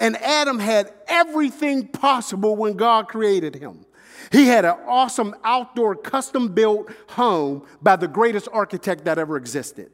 And 0.00 0.16
Adam 0.16 0.58
had 0.58 0.92
everything 1.06 1.88
possible 1.88 2.56
when 2.56 2.74
God 2.74 3.08
created 3.08 3.54
him. 3.54 3.84
He 4.30 4.46
had 4.46 4.64
an 4.64 4.76
awesome 4.86 5.34
outdoor 5.44 5.94
custom 5.94 6.48
built 6.48 6.90
home 7.10 7.66
by 7.80 7.96
the 7.96 8.08
greatest 8.08 8.48
architect 8.52 9.04
that 9.04 9.18
ever 9.18 9.36
existed. 9.36 9.90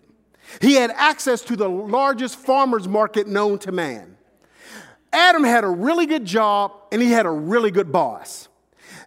He 0.60 0.74
had 0.74 0.90
access 0.90 1.42
to 1.42 1.56
the 1.56 1.68
largest 1.68 2.36
farmer's 2.36 2.88
market 2.88 3.26
known 3.26 3.58
to 3.60 3.72
man. 3.72 4.16
Adam 5.12 5.44
had 5.44 5.64
a 5.64 5.68
really 5.68 6.06
good 6.06 6.24
job 6.24 6.72
and 6.90 7.00
he 7.00 7.10
had 7.10 7.26
a 7.26 7.30
really 7.30 7.70
good 7.70 7.92
boss. 7.92 8.48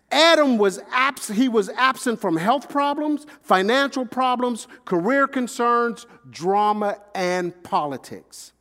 Adam 0.09 0.57
was 0.57 0.79
abs- 0.91 1.27
he 1.27 1.49
was 1.49 1.69
absent 1.69 2.21
from 2.21 2.37
health 2.37 2.69
problems, 2.69 3.25
financial 3.41 4.05
problems, 4.05 4.67
career 4.85 5.27
concerns, 5.27 6.05
drama, 6.29 6.97
and 7.13 7.61
politics. 7.63 8.53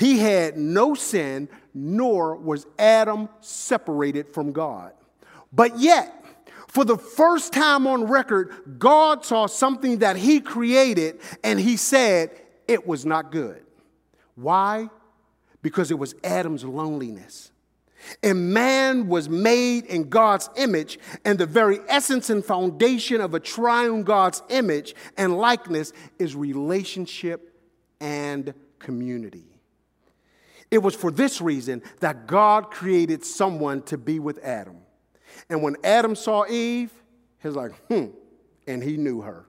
He 0.00 0.18
had 0.18 0.56
no 0.56 0.94
sin, 0.94 1.50
nor 1.74 2.34
was 2.34 2.66
Adam 2.78 3.28
separated 3.42 4.30
from 4.30 4.50
God. 4.50 4.94
But 5.52 5.78
yet, 5.78 6.24
for 6.68 6.86
the 6.86 6.96
first 6.96 7.52
time 7.52 7.86
on 7.86 8.04
record, 8.04 8.78
God 8.78 9.26
saw 9.26 9.44
something 9.44 9.98
that 9.98 10.16
He 10.16 10.40
created 10.40 11.20
and 11.44 11.60
He 11.60 11.76
said 11.76 12.30
it 12.66 12.86
was 12.86 13.04
not 13.04 13.30
good. 13.30 13.62
Why? 14.36 14.88
Because 15.60 15.90
it 15.90 15.98
was 15.98 16.14
Adam's 16.24 16.64
loneliness. 16.64 17.52
And 18.22 18.54
man 18.54 19.06
was 19.06 19.28
made 19.28 19.84
in 19.84 20.08
God's 20.08 20.48
image, 20.56 20.98
and 21.26 21.38
the 21.38 21.44
very 21.44 21.78
essence 21.88 22.30
and 22.30 22.42
foundation 22.42 23.20
of 23.20 23.34
a 23.34 23.40
triune 23.40 24.04
God's 24.04 24.42
image 24.48 24.94
and 25.18 25.36
likeness 25.36 25.92
is 26.18 26.34
relationship 26.34 27.54
and 28.00 28.54
community. 28.78 29.49
It 30.70 30.78
was 30.78 30.94
for 30.94 31.10
this 31.10 31.40
reason 31.40 31.82
that 32.00 32.26
God 32.26 32.70
created 32.70 33.24
someone 33.24 33.82
to 33.82 33.98
be 33.98 34.18
with 34.18 34.38
Adam. 34.44 34.78
And 35.48 35.62
when 35.62 35.76
Adam 35.82 36.14
saw 36.14 36.46
Eve, 36.46 36.92
he 37.40 37.48
was 37.48 37.56
like, 37.56 37.72
hmm, 37.88 38.06
and 38.66 38.82
he 38.82 38.96
knew 38.96 39.22
her. 39.22 39.46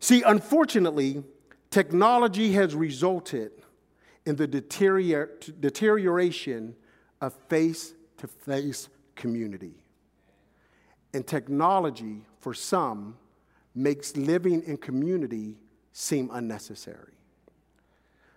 See, 0.00 0.22
unfortunately, 0.22 1.22
technology 1.70 2.52
has 2.52 2.74
resulted 2.74 3.52
in 4.26 4.36
the 4.36 4.46
deterior- 4.46 5.38
deterioration 5.60 6.74
of 7.20 7.32
face 7.48 7.94
to 8.18 8.26
face 8.26 8.88
community. 9.14 9.74
And 11.14 11.26
technology, 11.26 12.22
for 12.40 12.54
some, 12.54 13.16
makes 13.74 14.16
living 14.16 14.62
in 14.64 14.76
community 14.76 15.56
seem 15.92 16.30
unnecessary. 16.32 17.12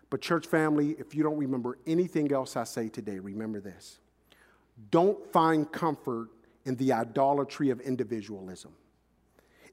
But, 0.09 0.21
church 0.21 0.47
family, 0.47 0.95
if 0.99 1.15
you 1.15 1.23
don't 1.23 1.37
remember 1.37 1.77
anything 1.87 2.31
else 2.31 2.55
I 2.55 2.63
say 2.63 2.89
today, 2.89 3.19
remember 3.19 3.59
this. 3.59 3.99
Don't 4.91 5.31
find 5.31 5.71
comfort 5.71 6.29
in 6.65 6.75
the 6.75 6.93
idolatry 6.93 7.69
of 7.69 7.79
individualism. 7.81 8.71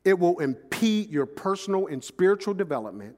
It 0.04 0.18
will 0.18 0.38
impede 0.40 1.10
your 1.10 1.26
personal 1.26 1.86
and 1.86 2.02
spiritual 2.02 2.54
development 2.54 3.16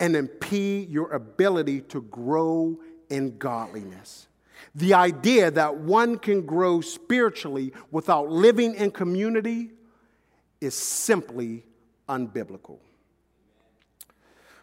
and 0.00 0.16
impede 0.16 0.90
your 0.90 1.12
ability 1.12 1.82
to 1.82 2.02
grow 2.02 2.78
in 3.08 3.38
godliness. 3.38 4.26
The 4.74 4.94
idea 4.94 5.50
that 5.50 5.76
one 5.76 6.18
can 6.18 6.44
grow 6.44 6.80
spiritually 6.80 7.72
without 7.90 8.30
living 8.30 8.74
in 8.74 8.90
community 8.90 9.70
is 10.60 10.74
simply 10.74 11.64
unbiblical. 12.08 12.78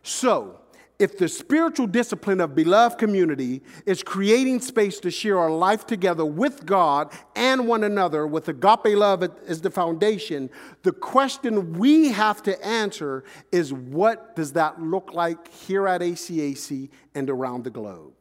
So, 0.03 0.59
if 0.99 1.17
the 1.17 1.27
spiritual 1.27 1.87
discipline 1.87 2.39
of 2.39 2.55
beloved 2.55 2.97
community 2.97 3.61
is 3.85 4.03
creating 4.03 4.61
space 4.61 4.99
to 4.99 5.09
share 5.09 5.39
our 5.39 5.49
life 5.49 5.87
together 5.87 6.25
with 6.25 6.65
God 6.65 7.11
and 7.35 7.67
one 7.67 7.83
another 7.83 8.27
with 8.27 8.47
agape 8.47 8.95
love 8.95 9.23
as 9.47 9.61
the 9.61 9.71
foundation, 9.71 10.49
the 10.83 10.91
question 10.91 11.73
we 11.73 12.11
have 12.11 12.43
to 12.43 12.65
answer 12.65 13.23
is 13.51 13.73
what 13.73 14.35
does 14.35 14.53
that 14.53 14.81
look 14.81 15.13
like 15.13 15.51
here 15.51 15.87
at 15.87 16.01
ACAC 16.01 16.89
and 17.15 17.29
around 17.29 17.63
the 17.63 17.71
globe? 17.71 18.13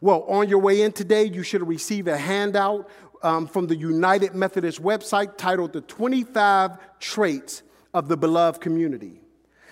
Well, 0.00 0.24
on 0.28 0.48
your 0.48 0.60
way 0.60 0.82
in 0.82 0.92
today, 0.92 1.24
you 1.24 1.42
should 1.42 1.66
receive 1.66 2.06
a 2.06 2.16
handout 2.16 2.88
um, 3.22 3.46
from 3.46 3.66
the 3.66 3.76
United 3.76 4.34
Methodist 4.34 4.82
website 4.82 5.36
titled 5.36 5.72
The 5.72 5.80
25 5.80 6.98
Traits 7.00 7.62
of 7.94 8.08
the 8.08 8.16
Beloved 8.16 8.60
Community. 8.60 9.20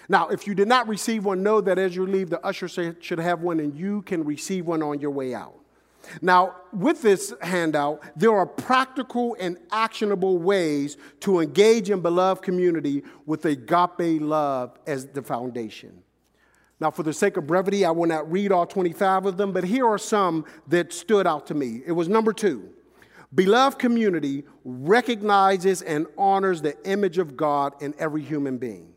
Now, 0.09 0.29
if 0.29 0.47
you 0.47 0.55
did 0.55 0.69
not 0.69 0.87
receive 0.89 1.25
one, 1.25 1.43
know 1.43 1.61
that 1.61 1.79
as 1.79 1.97
you 1.97 2.07
leave, 2.07 2.31
the 2.31 2.45
usher 2.45 2.69
should 2.69 3.19
have 3.19 3.41
one 3.41 3.61
and 3.61 3.77
you 3.77 4.03
can 4.03 4.25
receive 4.25 4.67
one 4.67 4.83
on 4.83 5.01
your 5.01 5.11
way 5.11 5.35
out. 5.35 5.55
Now, 6.23 6.55
with 6.73 7.03
this 7.03 7.35
handout, 7.43 8.03
there 8.15 8.33
are 8.33 8.47
practical 8.47 9.37
and 9.41 9.59
actionable 9.73 10.39
ways 10.39 10.97
to 11.21 11.41
engage 11.41 11.91
in 11.91 12.01
beloved 12.01 12.43
community 12.43 13.03
with 13.25 13.45
agape 13.45 14.21
love 14.21 14.79
as 14.87 15.07
the 15.07 15.23
foundation. 15.23 16.03
Now, 16.79 16.91
for 16.91 17.03
the 17.03 17.13
sake 17.13 17.37
of 17.37 17.47
brevity, 17.47 17.85
I 17.85 17.91
will 17.91 18.07
not 18.07 18.31
read 18.31 18.53
all 18.53 18.67
25 18.67 19.27
of 19.27 19.37
them, 19.37 19.53
but 19.53 19.65
here 19.65 19.87
are 19.87 19.99
some 19.99 20.45
that 20.69 20.93
stood 20.93 21.27
out 21.27 21.47
to 21.47 21.55
me. 21.55 21.83
It 21.87 21.93
was 21.93 22.09
number 22.09 22.33
two 22.33 22.71
Beloved 23.35 23.79
community 23.79 24.45
recognizes 24.65 25.83
and 25.83 26.07
honors 26.17 26.63
the 26.63 26.77
image 26.89 27.19
of 27.19 27.37
God 27.37 27.75
in 27.83 27.95
every 27.99 28.23
human 28.23 28.57
being. 28.57 28.96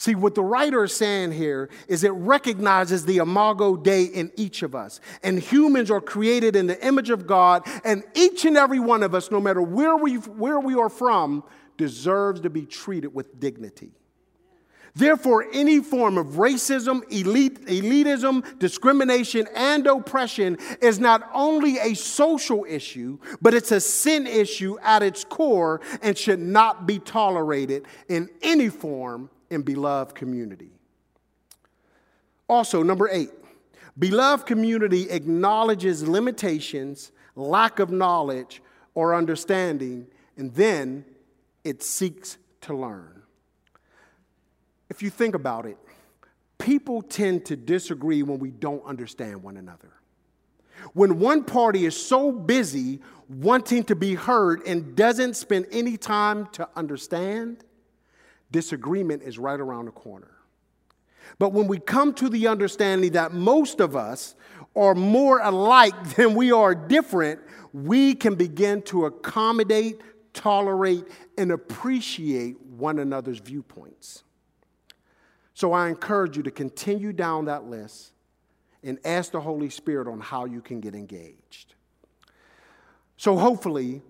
See, 0.00 0.14
what 0.14 0.34
the 0.34 0.42
writer 0.42 0.84
is 0.84 0.96
saying 0.96 1.32
here 1.32 1.68
is 1.86 2.04
it 2.04 2.12
recognizes 2.12 3.04
the 3.04 3.18
imago 3.18 3.76
Dei 3.76 4.04
in 4.04 4.32
each 4.34 4.62
of 4.62 4.74
us. 4.74 4.98
And 5.22 5.38
humans 5.38 5.90
are 5.90 6.00
created 6.00 6.56
in 6.56 6.66
the 6.66 6.86
image 6.86 7.10
of 7.10 7.26
God, 7.26 7.66
and 7.84 8.02
each 8.14 8.46
and 8.46 8.56
every 8.56 8.80
one 8.80 9.02
of 9.02 9.14
us, 9.14 9.30
no 9.30 9.42
matter 9.42 9.60
where 9.60 9.98
we, 9.98 10.14
where 10.14 10.58
we 10.58 10.74
are 10.74 10.88
from, 10.88 11.44
deserves 11.76 12.40
to 12.40 12.48
be 12.48 12.64
treated 12.64 13.14
with 13.14 13.38
dignity. 13.38 13.92
Therefore, 14.94 15.44
any 15.52 15.80
form 15.80 16.16
of 16.16 16.28
racism, 16.28 17.02
elite, 17.12 17.66
elitism, 17.66 18.58
discrimination, 18.58 19.48
and 19.54 19.86
oppression 19.86 20.56
is 20.80 20.98
not 20.98 21.28
only 21.34 21.76
a 21.76 21.92
social 21.92 22.64
issue, 22.66 23.18
but 23.42 23.52
it's 23.52 23.70
a 23.70 23.80
sin 23.80 24.26
issue 24.26 24.78
at 24.82 25.02
its 25.02 25.24
core 25.24 25.82
and 26.00 26.16
should 26.16 26.40
not 26.40 26.86
be 26.86 26.98
tolerated 26.98 27.84
in 28.08 28.30
any 28.40 28.70
form 28.70 29.28
in 29.50 29.62
beloved 29.62 30.14
community. 30.14 30.70
Also, 32.48 32.82
number 32.82 33.08
eight, 33.10 33.30
beloved 33.98 34.46
community 34.46 35.10
acknowledges 35.10 36.06
limitations, 36.06 37.12
lack 37.36 37.78
of 37.78 37.90
knowledge 37.90 38.62
or 38.94 39.14
understanding, 39.14 40.06
and 40.36 40.52
then 40.54 41.04
it 41.64 41.82
seeks 41.82 42.38
to 42.62 42.74
learn. 42.74 43.22
If 44.88 45.02
you 45.02 45.10
think 45.10 45.34
about 45.34 45.66
it, 45.66 45.76
people 46.58 47.02
tend 47.02 47.46
to 47.46 47.56
disagree 47.56 48.22
when 48.22 48.38
we 48.38 48.50
don't 48.50 48.84
understand 48.84 49.42
one 49.42 49.56
another. 49.56 49.92
When 50.94 51.18
one 51.18 51.44
party 51.44 51.84
is 51.84 51.96
so 51.96 52.32
busy 52.32 53.00
wanting 53.28 53.84
to 53.84 53.94
be 53.94 54.14
heard 54.14 54.66
and 54.66 54.96
doesn't 54.96 55.34
spend 55.34 55.66
any 55.70 55.96
time 55.96 56.48
to 56.52 56.68
understand, 56.74 57.64
disagreement 58.50 59.22
is 59.22 59.38
right 59.38 59.58
around 59.58 59.86
the 59.86 59.92
corner. 59.92 60.30
But 61.38 61.52
when 61.52 61.68
we 61.68 61.78
come 61.78 62.14
to 62.14 62.28
the 62.28 62.48
understanding 62.48 63.12
that 63.12 63.32
most 63.32 63.80
of 63.80 63.96
us 63.96 64.34
are 64.76 64.94
more 64.94 65.40
alike 65.40 65.94
than 66.16 66.34
we 66.34 66.52
are 66.52 66.74
different, 66.74 67.40
we 67.72 68.14
can 68.14 68.34
begin 68.34 68.82
to 68.82 69.06
accommodate, 69.06 70.00
tolerate, 70.32 71.04
and 71.38 71.52
appreciate 71.52 72.60
one 72.60 72.98
another's 72.98 73.38
viewpoints. 73.38 74.24
So 75.54 75.72
I 75.72 75.88
encourage 75.88 76.36
you 76.36 76.42
to 76.44 76.50
continue 76.50 77.12
down 77.12 77.44
that 77.44 77.64
list 77.64 78.12
and 78.82 78.98
ask 79.04 79.32
the 79.32 79.40
Holy 79.40 79.68
Spirit 79.68 80.08
on 80.08 80.20
how 80.20 80.46
you 80.46 80.62
can 80.62 80.80
get 80.80 80.94
engaged. 80.94 81.74
So 83.16 83.36
hopefully, 83.36 84.00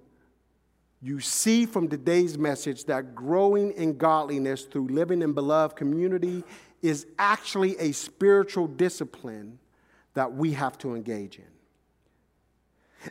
you 1.02 1.20
see 1.20 1.64
from 1.64 1.88
today's 1.88 2.36
message 2.36 2.84
that 2.84 3.14
growing 3.14 3.72
in 3.72 3.96
godliness 3.96 4.64
through 4.64 4.88
living 4.88 5.22
in 5.22 5.32
beloved 5.32 5.76
community 5.76 6.44
is 6.82 7.06
actually 7.18 7.78
a 7.78 7.92
spiritual 7.92 8.66
discipline 8.66 9.58
that 10.14 10.34
we 10.34 10.52
have 10.52 10.76
to 10.78 10.94
engage 10.94 11.38
in. 11.38 11.44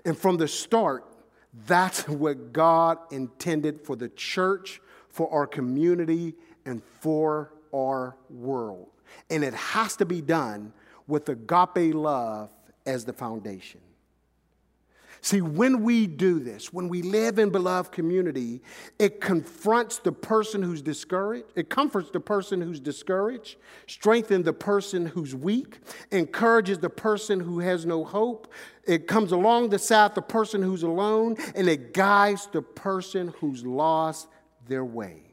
And 0.06 0.18
from 0.18 0.38
the 0.38 0.48
start, 0.48 1.06
that's 1.66 2.08
what 2.08 2.54
God 2.54 3.00
intended 3.12 3.82
for 3.82 3.96
the 3.96 4.10
church, 4.10 4.82
for 5.10 5.32
our 5.32 5.48
community, 5.48 6.36
and 6.66 6.84
for 7.00 7.54
our 7.74 8.16
world. 8.30 8.90
And 9.32 9.44
it 9.44 9.54
has 9.54 9.96
to 9.98 10.06
be 10.06 10.22
done 10.22 10.74
with 11.08 11.28
agape 11.30 11.96
love 11.96 12.52
as 12.86 13.06
the 13.06 13.14
foundation. 13.14 13.82
See, 15.22 15.42
when 15.42 15.84
we 15.84 16.08
do 16.08 16.40
this, 16.40 16.72
when 16.72 16.88
we 16.88 17.02
live 17.02 17.40
in 17.40 17.50
beloved 17.50 17.92
community, 17.92 18.62
it 18.98 19.20
confronts 19.20 20.00
the 20.00 20.14
person 20.14 20.62
who's 20.62 20.82
discouraged, 20.82 21.46
it 21.56 21.70
comforts 21.70 22.10
the 22.10 22.22
person 22.22 22.62
who's 22.62 22.80
discouraged, 22.80 23.58
strengthens 23.86 24.46
the 24.46 24.54
person 24.54 25.06
who's 25.06 25.36
weak, 25.36 25.80
encourages 26.12 26.80
the 26.80 26.90
person 26.90 27.40
who 27.42 27.60
has 27.60 27.86
no 27.86 28.06
hope. 28.06 28.52
It 28.86 29.08
comes 29.08 29.34
along 29.34 29.70
the 29.70 29.80
side 29.80 30.16
the 30.16 30.22
person 30.22 30.62
who's 30.62 30.84
alone, 30.84 31.36
and 31.54 31.68
it 31.68 31.94
guides 31.94 32.48
the 32.52 32.62
person 32.62 33.34
who's 33.40 33.66
lost 33.66 34.28
their 34.68 34.86
way. 34.86 35.24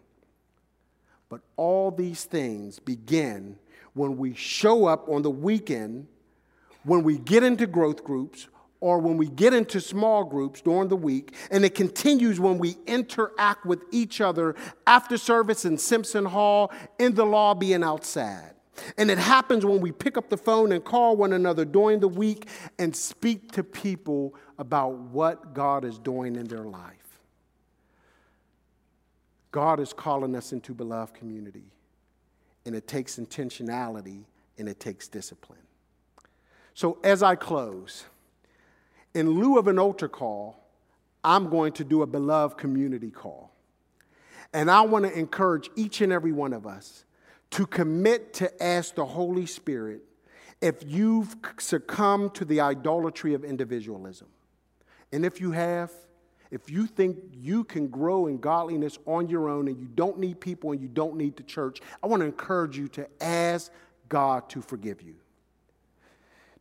But 1.28 1.42
all 1.56 1.92
these 1.92 2.24
things 2.24 2.80
begin 2.80 3.56
when 3.94 4.16
we 4.16 4.34
show 4.34 4.86
up 4.86 5.08
on 5.08 5.22
the 5.22 5.30
weekend, 5.30 6.08
when 6.82 7.02
we 7.02 7.18
get 7.18 7.42
into 7.42 7.66
growth 7.66 8.04
groups, 8.04 8.48
or 8.80 8.98
when 8.98 9.16
we 9.16 9.28
get 9.28 9.54
into 9.54 9.80
small 9.80 10.24
groups 10.24 10.60
during 10.60 10.88
the 10.88 10.96
week, 10.96 11.34
and 11.50 11.64
it 11.64 11.74
continues 11.74 12.38
when 12.38 12.58
we 12.58 12.76
interact 12.86 13.64
with 13.64 13.82
each 13.90 14.20
other 14.20 14.54
after 14.86 15.16
service 15.16 15.64
in 15.64 15.78
Simpson 15.78 16.24
Hall, 16.24 16.72
in 16.98 17.14
the 17.14 17.24
lobby, 17.24 17.72
and 17.72 17.82
outside. 17.82 18.52
And 18.98 19.10
it 19.10 19.18
happens 19.18 19.64
when 19.64 19.80
we 19.80 19.92
pick 19.92 20.16
up 20.16 20.28
the 20.28 20.36
phone 20.36 20.72
and 20.72 20.84
call 20.84 21.16
one 21.16 21.32
another 21.32 21.64
during 21.64 22.00
the 22.00 22.08
week 22.08 22.46
and 22.78 22.94
speak 22.94 23.52
to 23.52 23.64
people 23.64 24.34
about 24.58 24.92
what 24.94 25.54
God 25.54 25.84
is 25.84 25.98
doing 25.98 26.36
in 26.36 26.46
their 26.46 26.64
life. 26.64 26.92
God 29.50 29.80
is 29.80 29.94
calling 29.94 30.36
us 30.36 30.52
into 30.52 30.74
beloved 30.74 31.14
community, 31.14 31.72
and 32.66 32.74
it 32.74 32.86
takes 32.86 33.16
intentionality 33.16 34.24
and 34.58 34.68
it 34.68 34.78
takes 34.78 35.08
discipline. 35.08 35.58
So, 36.74 36.98
as 37.02 37.22
I 37.22 37.36
close, 37.36 38.04
in 39.16 39.30
lieu 39.30 39.58
of 39.58 39.66
an 39.66 39.78
altar 39.78 40.08
call, 40.08 40.62
I'm 41.24 41.48
going 41.48 41.72
to 41.72 41.84
do 41.84 42.02
a 42.02 42.06
beloved 42.06 42.58
community 42.58 43.10
call. 43.10 43.50
And 44.52 44.70
I 44.70 44.82
want 44.82 45.06
to 45.06 45.18
encourage 45.18 45.70
each 45.74 46.02
and 46.02 46.12
every 46.12 46.32
one 46.32 46.52
of 46.52 46.66
us 46.66 47.06
to 47.52 47.66
commit 47.66 48.34
to 48.34 48.62
ask 48.62 48.94
the 48.94 49.06
Holy 49.06 49.46
Spirit 49.46 50.02
if 50.60 50.82
you've 50.84 51.34
succumbed 51.58 52.34
to 52.34 52.44
the 52.44 52.60
idolatry 52.60 53.32
of 53.32 53.42
individualism. 53.42 54.28
And 55.12 55.24
if 55.24 55.40
you 55.40 55.50
have, 55.52 55.90
if 56.50 56.70
you 56.70 56.86
think 56.86 57.16
you 57.32 57.64
can 57.64 57.88
grow 57.88 58.26
in 58.26 58.36
godliness 58.36 58.98
on 59.06 59.30
your 59.30 59.48
own 59.48 59.68
and 59.68 59.78
you 59.78 59.86
don't 59.86 60.18
need 60.18 60.40
people 60.40 60.72
and 60.72 60.80
you 60.80 60.88
don't 60.88 61.16
need 61.16 61.36
the 61.38 61.42
church, 61.42 61.80
I 62.02 62.06
want 62.06 62.20
to 62.20 62.26
encourage 62.26 62.76
you 62.76 62.88
to 62.88 63.08
ask 63.22 63.72
God 64.10 64.50
to 64.50 64.60
forgive 64.60 65.00
you. 65.00 65.14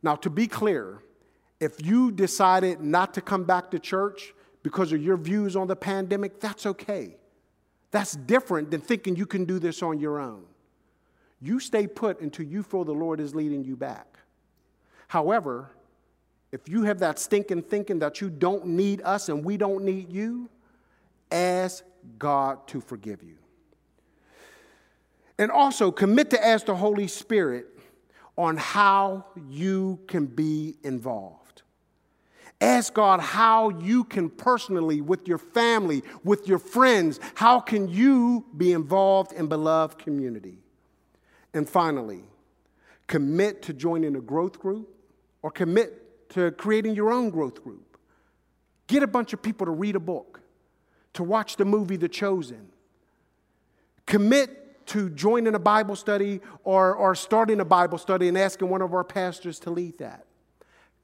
Now, 0.02 0.16
to 0.16 0.30
be 0.30 0.46
clear, 0.46 1.02
if 1.60 1.84
you 1.84 2.10
decided 2.12 2.80
not 2.80 3.14
to 3.14 3.20
come 3.20 3.44
back 3.44 3.70
to 3.70 3.78
church 3.78 4.34
because 4.62 4.92
of 4.92 5.02
your 5.02 5.16
views 5.16 5.56
on 5.56 5.66
the 5.66 5.76
pandemic, 5.76 6.40
that's 6.40 6.66
okay. 6.66 7.16
That's 7.90 8.12
different 8.12 8.70
than 8.70 8.80
thinking 8.80 9.16
you 9.16 9.26
can 9.26 9.44
do 9.44 9.58
this 9.58 9.82
on 9.82 9.98
your 9.98 10.18
own. 10.18 10.44
You 11.40 11.60
stay 11.60 11.86
put 11.86 12.20
until 12.20 12.46
you 12.46 12.62
feel 12.62 12.84
the 12.84 12.92
Lord 12.92 13.20
is 13.20 13.34
leading 13.34 13.64
you 13.64 13.76
back. 13.76 14.18
However, 15.08 15.70
if 16.52 16.68
you 16.68 16.82
have 16.84 16.98
that 17.00 17.18
stinking 17.18 17.62
thinking 17.62 17.98
that 18.00 18.20
you 18.20 18.30
don't 18.30 18.66
need 18.66 19.02
us 19.02 19.28
and 19.28 19.44
we 19.44 19.56
don't 19.56 19.84
need 19.84 20.10
you, 20.10 20.48
ask 21.30 21.84
God 22.18 22.66
to 22.68 22.80
forgive 22.80 23.22
you. 23.22 23.36
And 25.38 25.50
also 25.50 25.90
commit 25.90 26.30
to 26.30 26.44
ask 26.44 26.66
the 26.66 26.74
Holy 26.74 27.08
Spirit 27.08 27.66
on 28.38 28.56
how 28.56 29.26
you 29.48 30.00
can 30.06 30.26
be 30.26 30.76
involved. 30.82 31.45
Ask 32.60 32.94
God 32.94 33.20
how 33.20 33.68
you 33.68 34.04
can 34.04 34.30
personally, 34.30 35.02
with 35.02 35.28
your 35.28 35.38
family, 35.38 36.02
with 36.24 36.48
your 36.48 36.58
friends, 36.58 37.20
how 37.34 37.60
can 37.60 37.88
you 37.88 38.46
be 38.56 38.72
involved 38.72 39.32
in 39.32 39.46
beloved 39.46 39.98
community? 39.98 40.58
And 41.52 41.68
finally, 41.68 42.24
commit 43.06 43.62
to 43.62 43.74
joining 43.74 44.16
a 44.16 44.20
growth 44.20 44.58
group 44.58 44.88
or 45.42 45.50
commit 45.50 46.28
to 46.30 46.50
creating 46.52 46.94
your 46.94 47.12
own 47.12 47.30
growth 47.30 47.62
group. 47.62 47.98
Get 48.86 49.02
a 49.02 49.06
bunch 49.06 49.32
of 49.32 49.42
people 49.42 49.66
to 49.66 49.72
read 49.72 49.96
a 49.96 50.00
book, 50.00 50.40
to 51.14 51.22
watch 51.22 51.56
the 51.56 51.64
movie 51.64 51.96
The 51.96 52.08
Chosen. 52.08 52.68
Commit 54.06 54.86
to 54.86 55.10
joining 55.10 55.54
a 55.54 55.58
Bible 55.58 55.96
study 55.96 56.40
or, 56.64 56.94
or 56.94 57.14
starting 57.14 57.60
a 57.60 57.64
Bible 57.64 57.98
study 57.98 58.28
and 58.28 58.38
asking 58.38 58.68
one 58.68 58.80
of 58.80 58.94
our 58.94 59.04
pastors 59.04 59.58
to 59.60 59.70
lead 59.70 59.98
that. 59.98 60.24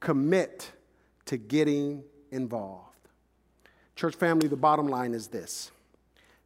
Commit 0.01 0.71
to 1.27 1.37
getting 1.37 2.03
involved. 2.31 2.89
Church 3.97 4.15
family, 4.15 4.49
the 4.49 4.57
bottom 4.57 4.89
line 4.89 5.15
is 5.15 5.29
this 5.29 5.71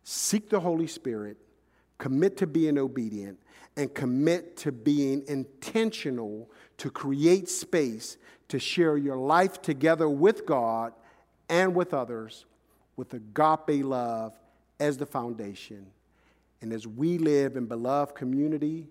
seek 0.04 0.48
the 0.50 0.60
Holy 0.60 0.86
Spirit, 0.86 1.36
commit 1.98 2.36
to 2.38 2.46
being 2.46 2.78
obedient, 2.78 3.38
and 3.76 3.94
commit 3.94 4.56
to 4.58 4.72
being 4.72 5.22
intentional 5.28 6.50
to 6.78 6.90
create 6.90 7.48
space 7.48 8.16
to 8.48 8.58
share 8.58 8.96
your 8.96 9.16
life 9.16 9.60
together 9.60 10.08
with 10.08 10.46
God 10.46 10.92
and 11.48 11.74
with 11.74 11.92
others 11.92 12.46
with 12.96 13.12
agape 13.12 13.84
love 13.84 14.32
as 14.80 14.96
the 14.96 15.06
foundation. 15.06 15.86
And 16.60 16.72
as 16.72 16.86
we 16.86 17.18
live 17.18 17.56
in 17.56 17.66
beloved 17.66 18.14
community, 18.14 18.88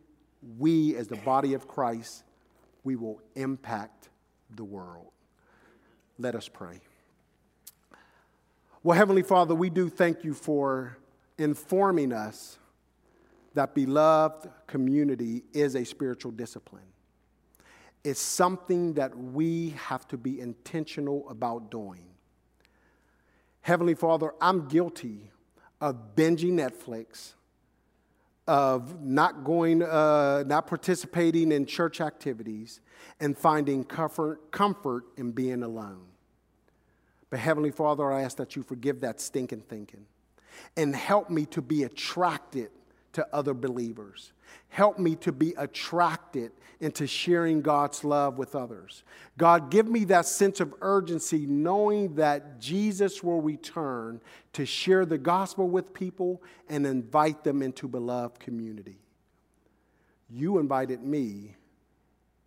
we 0.58 0.96
as 0.96 1.08
the 1.08 1.18
body 1.18 1.54
of 1.56 1.68
Christ, 1.68 2.24
we 2.84 2.96
will 2.96 3.20
impact 3.36 4.10
the 4.56 4.64
world. 4.64 5.12
Let 6.18 6.36
us 6.36 6.48
pray. 6.48 6.80
Well, 8.84 8.98
Heavenly 8.98 9.24
Father, 9.24 9.56
we 9.56 9.70
do 9.70 9.90
thank 9.90 10.24
you 10.24 10.34
for 10.34 10.98
informing 11.38 12.14
us 12.14 12.58
that 13.54 13.74
beloved 13.74 14.50
community 14.68 15.44
is 15.54 15.76
a 15.76 15.84
spiritual 15.84 16.32
discipline. 16.32 16.84
It's 18.04 18.20
something 18.20 18.94
that 18.94 19.18
we 19.18 19.72
have 19.72 20.08
to 20.10 20.18
be 20.18 20.40
intentional 20.40 21.28
about 21.30 21.72
doing. 21.72 22.06
Heavenly 23.62 23.96
Father, 23.96 24.32
I'm 24.40 24.68
guilty 24.68 25.32
of 25.82 26.16
binging 26.16 26.52
Netflix, 26.52 27.34
of 28.48 29.02
not 29.02 29.44
going, 29.44 29.82
uh, 29.82 30.44
not 30.46 30.68
participating 30.68 31.52
in 31.52 31.66
church 31.66 32.02
activities, 32.02 32.82
and 33.20 33.38
finding 33.38 33.84
comfort, 33.84 34.52
comfort 34.52 35.06
in 35.18 35.32
being 35.32 35.64
alone. 35.64 36.06
But 37.30 37.40
Heavenly 37.40 37.72
Father, 37.72 38.12
I 38.12 38.22
ask 38.22 38.38
that 38.38 38.56
you 38.56 38.64
forgive 38.64 39.02
that 39.02 39.20
stinking 39.20 39.62
thinking 39.62 40.06
and 40.78 40.96
help 40.96 41.30
me 41.30 41.46
to 41.48 41.62
be 41.62 41.84
attracted 41.84 42.70
to 43.16 43.28
other 43.34 43.54
believers. 43.54 44.34
Help 44.70 45.00
me 45.00 45.16
to 45.16 45.32
be 45.32 45.54
attracted 45.58 46.52
into 46.82 47.08
sharing 47.08 47.62
God's 47.62 48.04
love 48.04 48.38
with 48.38 48.56
others. 48.56 49.04
God, 49.38 49.72
give 49.72 49.88
me 49.88 50.04
that 50.06 50.26
sense 50.26 50.60
of 50.60 50.74
urgency 50.82 51.46
knowing 51.46 52.16
that 52.16 52.60
Jesus 52.60 53.24
will 53.24 53.42
return 53.42 54.20
to 54.54 54.66
share 54.66 55.06
the 55.06 55.18
gospel 55.18 55.70
with 55.70 55.94
people 55.94 56.44
and 56.68 56.86
invite 56.86 57.44
them 57.44 57.62
into 57.62 57.88
beloved 57.88 58.40
community. 58.40 59.00
You 60.30 60.60
invited 60.60 61.02
me 61.02 61.56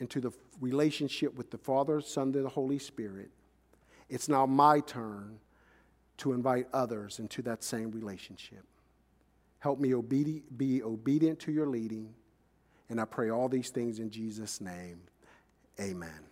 into 0.00 0.20
the 0.20 0.32
relationship 0.60 1.34
with 1.34 1.50
the 1.50 1.58
Father, 1.58 2.00
Son, 2.02 2.34
and 2.34 2.44
the 2.44 2.50
Holy 2.50 2.78
Spirit. 2.78 3.30
It's 4.10 4.28
now 4.28 4.44
my 4.44 4.80
turn 4.80 5.38
to 6.18 6.32
invite 6.32 6.66
others 6.74 7.18
into 7.18 7.40
that 7.42 7.64
same 7.64 7.90
relationship. 7.90 8.64
Help 9.60 9.80
me 9.80 9.92
be 10.56 10.82
obedient 10.82 11.40
to 11.40 11.52
your 11.52 11.66
leading. 11.66 12.14
And 12.88 13.00
I 13.00 13.04
pray 13.04 13.30
all 13.30 13.48
these 13.48 13.70
things 13.70 13.98
in 13.98 14.10
Jesus' 14.10 14.60
name. 14.60 15.00
Amen. 15.80 16.27